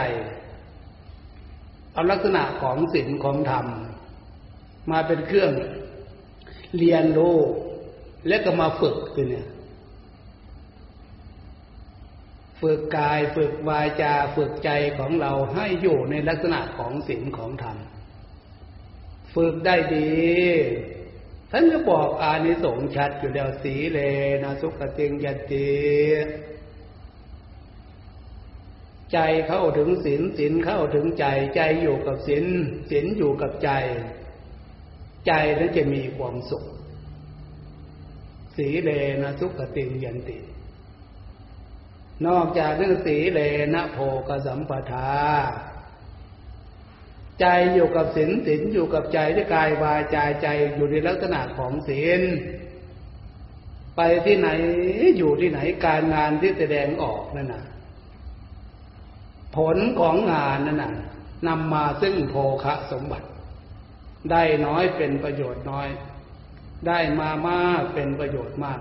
[1.93, 3.67] เอาลักษณะของศีลของธรรม
[4.91, 5.53] มาเป็นเครื่อง
[6.79, 7.39] เรียนรู้
[8.29, 9.47] และก็มาฝึกคือเนี่ย
[12.61, 17.77] ฝึกกายฝึกวาจาฝึกใจของเราให้อยู่ในลักษณะของศีลของธรรม
[19.35, 20.13] ฝึกได้ดี
[21.51, 23.99] ท่านก็บอกอานิสงส์ชัดอยู่แล้วสีเล
[24.43, 25.73] นะสุขติงยติ
[29.13, 31.27] ใจเข้าถึงศีลศีลเข้าถึงใจ
[31.57, 32.45] ใจอยู่กับศีล
[32.91, 33.71] ศีลอยู่กับใจ
[35.27, 36.65] ใจนั้นจะมีความสุข
[38.57, 38.91] สีเล
[39.23, 40.39] นะสุขติงยันติ
[42.27, 43.41] นอกจากนั้นสีเล
[43.75, 43.99] นะโพ
[44.29, 45.11] กสัมปทา
[47.41, 52.23] ใจอยู่กับศีลศีลอยู่กับใจด้วยกายวาจาใจอยู่ในลักษณะของศีล
[53.97, 54.49] ไปที่ไหน
[55.19, 57.65] อยู่ที่ไหนการงานที่แสดงออกนั่นน่ะ
[59.57, 60.93] ผลของงานนั่นน่ะ
[61.49, 62.35] นำมาซึ่งโภ
[62.65, 63.29] คะสมบัติ
[64.31, 65.89] ได้น้อยเป็นประโยชน์น้อย
[66.89, 68.81] ได้มามากเป็นประโยชน์มาก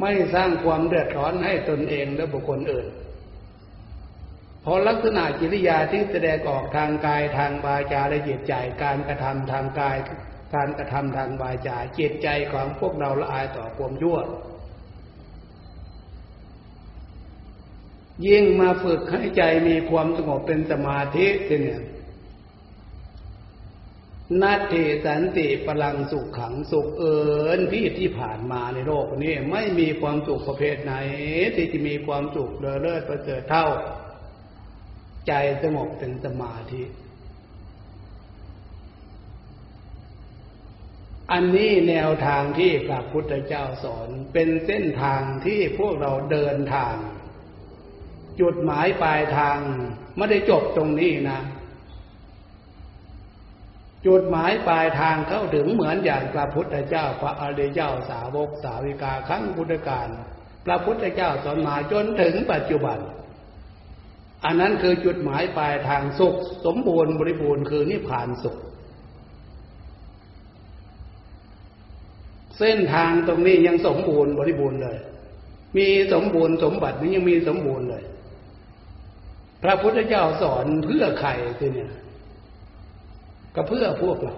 [0.00, 2.86] ไม่สร้างความเดือดร้อนให้ตนเองและบุคคลอื่น
[4.64, 9.96] พอลักษณะกิริยาที่แสดงออกทางกายทางวาจาและจิตใจการกระทำทางกาย
[10.54, 14.18] การกระทำทางวาจาจิตใจของพวกเราละอายต่อความยั่ว
[18.26, 21.82] ยิ่งมาฝึกให้ใจมีความสงบเป็นสมาธิเนี่ย
[24.42, 27.20] นาทีสันติพลังสุขขังสุขเอิ
[27.56, 30.92] ญที่ที่ผ่านมาในโลกนี้ ไม่มีความสุขประเภทไหน
[31.54, 33.68] ที่จะมีความสุขเลอเลิศประเสริฐเท่า
[35.26, 36.82] ใจสงบเป็นสมาธิ
[41.32, 46.94] อันนี้แนวทางที่พระพุทธเจ้าสอนเป็นเส้นทางที่พวกเราเดินทาง
[48.40, 49.58] จุดหมายปลายทาง
[50.16, 51.40] ไม่ได้จบตรงนี้นะ
[54.06, 60.08] จุดหมายปลายทางเข้าถึงเหมือนอย่างพระพุทธเจ้าพระอริยเจ้าสาวกสาวิกาครั้งพุทธกาล
[60.66, 62.98] พระพุทธเจ้าสอนมาจนถึงปัจจุบัน
[64.44, 66.36] อันนั้นคือจุดหมายปลายทางสุข
[66.66, 68.56] สมบูรณ์บริบูรณ์คือนิพพานสุข
[72.58, 74.98] เส้นทางตรงนี้ยังสมบูรณ์บริบูรณ์เลย
[75.76, 78.04] มีสมบูรณ์สมบัตินี้ยังมีสมบูรณ์เลย
[79.62, 81.92] พระพุทธเจ้าสอนเพื่อใครคือเนี่ย
[83.54, 84.36] ก็เพื่อพวกเรา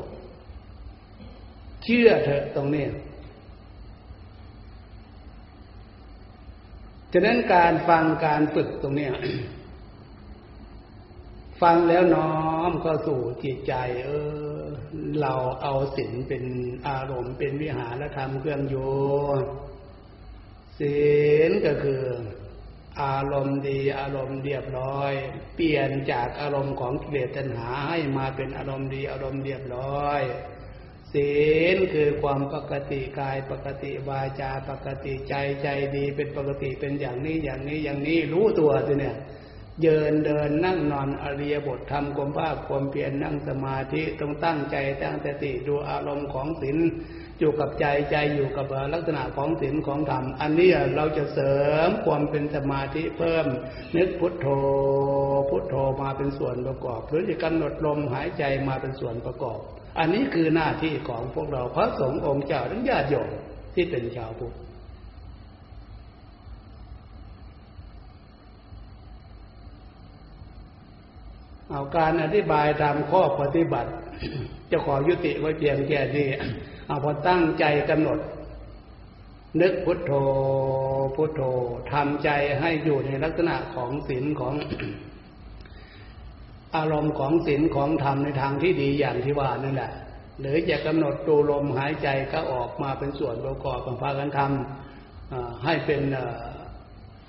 [1.85, 2.87] เชื่อเถอะตรงนี้
[7.12, 9.09] ฉะนั้นการฟังการฝึกตรงนี้
[11.62, 12.35] ฟังแล้วน้อ
[12.71, 14.11] มเข้าสู่จิตใจ เอ
[14.59, 14.62] อ
[15.21, 16.45] เราเอาศีลเป็น
[16.89, 18.77] อารมณ์เป็นวิหารธรรมเครื่องโย
[20.79, 21.01] ศี
[21.49, 22.03] ลก็คือ
[23.03, 25.12] อารมณ์ดีอารมณ์เรียบร้อย
[25.57, 30.22] เปลี่ยนจากอารมณ์ของกิเลสตัณหาให้มาเป็นอารมณ์ดีอารมณ์เรียบร้อย
[31.12, 31.32] ศี
[31.74, 39.16] ลคือความปกติกายปกติวาจาปกติใจใจดีเป็นปกติเป็นอย่างนี้อย่างนี้อย่างนี้รู้ตัวสิเนี่ย
[39.82, 46.78] เยินเดินนั่งนอนอริยบททำความภาคความเพียรนั่งสมาธิต้องตั้งใจตั้งสติดูอารมณ์ของศีล
[47.41, 51.55] อยู่กับใจใจอยู่กับลักษณะของศีลของธรรม อันนี้เราจะเสริ
[51.86, 53.47] มความเป็นสมาธิเพิ่ม
[53.97, 54.47] นึกพุทโธ
[55.51, 59.59] พุทโธมาเป็นส่วนประกอบ หรือจะกำหนดลมหายใจมาเป็นส่วนประกอบ
[59.99, 63.30] อันนี้คือหน้าที่ของพวกเราพระสงฆ์องค์เจ้าทั้งญาติโยม
[63.74, 64.55] ที่เป็นชาวพุทธ
[71.71, 73.91] เอาการอธิบายตามข้อปฏิบัติ
[74.71, 76.29] จะขอยุติไว้เพียงแค่นี้
[76.87, 78.18] เอาพอตั้งใจกำหนด
[79.61, 80.12] นึกพุทโธ
[81.16, 81.43] พุทโธ
[81.93, 84.55] ทำใจให้อยู่ในลักษณะของศีลของ
[86.77, 89.93] อารมณ์ของศีลของธรรมในทางที่ดีอย่างที่ว่านั่นแหละ
[90.41, 96.03] หรือจะกำหนดดูลมหายใจก็ออกมาเป็นส่วนประกอบของพากันทำให้เป็น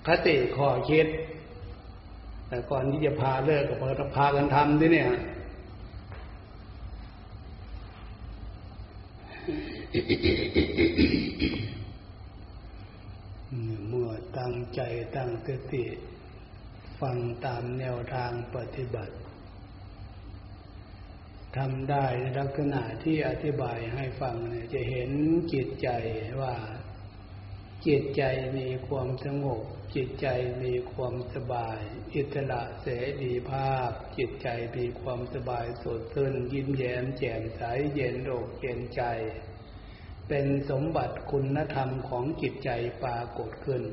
[0.07, 1.07] คติข้อคิด
[2.51, 5.09] แต่ก่อนที่จะพาเลิกก็เปิดพากันทำด้วยเนี่ย
[13.87, 14.81] เมื่อตั้งใจ
[15.15, 15.85] ตั้งสติ
[17.01, 19.15] ฟังตามแนวทางปฏิบัติ
[21.57, 25.11] ทำได้ในลักษณะที่อธิบายให้ฟังเนี่ยจะเห็น
[25.53, 25.87] จิตใจ
[26.41, 26.53] ว่า
[27.87, 28.23] จิตใจ
[28.57, 29.61] มีความสงบ
[29.95, 30.27] จิตใจ
[30.63, 31.79] มีความสบาย
[32.13, 32.87] อิสระเส
[33.21, 37.61] รีภาพ จิตใจมีความสบายสดชื่นยิ้มแย้มแจ่มใส
[37.93, 39.03] เย็นอกเย็นใจ
[40.27, 42.69] เป็นสมบัติคุณธรรมของจิตใจ
[43.03, 43.83] ปรากฏขึ้น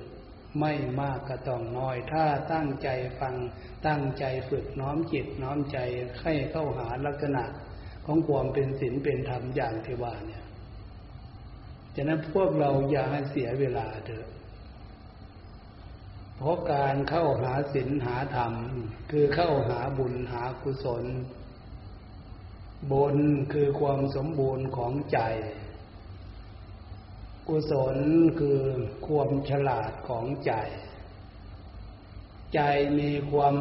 [0.60, 2.88] ไม่มากก็ต้องน้อย ถ้าตั้งใจ
[3.20, 3.34] ฟัง
[3.86, 5.78] ตั้งใจฝึกน้อมจิตน้อมใจ
[6.22, 7.44] ให้เข้าหาลักษณะ
[8.06, 10.44] ของความเป็นศีลเป็นธรรมอย่างที่ว่าเนี่ย
[12.00, 14.28] ฉะนั้นพวกเราอย่าให้เสียเวลาเถอะ
[16.36, 18.52] เพราะการเข้าหาศีลหาธรรม
[19.10, 21.04] คือเข้าหาบุญหากุศล
[22.92, 23.16] บุญ
[23.52, 25.20] คือความสมบูรณ์ของใจ
[27.48, 27.96] กุศล
[28.40, 28.60] คือ
[29.06, 30.52] ความฉลาดของใจ
[32.54, 32.60] ใจ
[32.98, 33.56] มีความ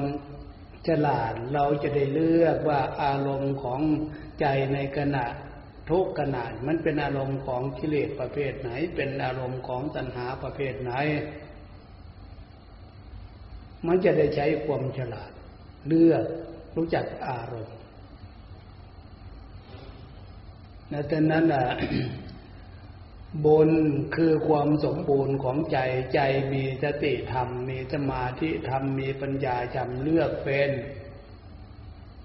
[0.88, 3.82] ฉลาดเราจะได้เลือกว่าอารมณ์ของ
[4.40, 5.26] ใจในขณะ
[5.90, 10.92] ทุกขณะมันเป็นอารมณ์ของกิเลสประเภทไหน เป็นอารมณ์ของตัณหาประเภทไหน
[13.88, 15.32] มันจะได้ใช้ความฉลาด
[15.88, 16.26] เลือก
[16.76, 17.78] รู้จักอารมณ์
[20.90, 21.68] ในตอนนั้นอะ
[23.46, 23.70] บน
[24.16, 25.78] คือความสมบูรณ์ของใจ
[26.14, 26.20] ใจ
[26.54, 30.70] มีสติธรรม มีสมาธิธรรม มีปัญญาจำเลือกเป็น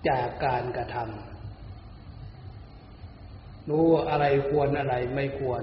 [0.09, 1.32] จากการกระทำ
[3.71, 5.63] รู้อะไรควรอะไรไม่ควร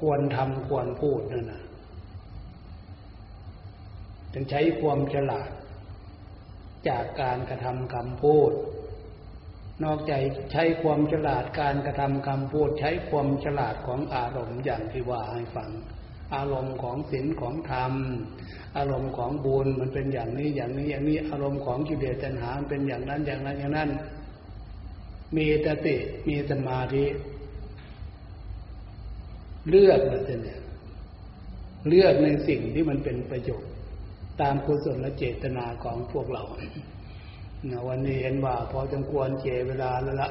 [0.00, 1.62] ควรทำควรพูดนั่นนะ
[4.32, 5.50] จึงใช้ความฉลาด
[6.88, 8.52] จากการกระทำคำพูด
[9.84, 10.20] นอกจาก
[10.52, 15.70] ใช้ความฉลาดการกระทำคำพูด ใช้ความฉลาดของอารมณ์อย่างที่ว่าให้ฟัง
[16.34, 17.92] อารมณ์ของศีลของธรรม
[18.76, 23.90] อารมณ์ของบุญมันเป็นอย่างนี้อย่างนี้อย่างนี้ อารมณ์ของกิเลสตัณหาเป็นอย่างนั้นอย่างนั้นอย่างนั้น
[25.36, 25.96] มีตติ
[26.28, 27.04] มีสมาธิ
[29.68, 30.60] เลือกนะเนี่ย
[31.88, 33.70] เลือกในสิ่งที่มันเป็นประโยชน์
[34.40, 36.42] ตามกุศลและเจตนาของพวกเรา
[37.88, 40.28] วันนี้เห็นว่าพอจำควรเจเวลาแล้วละ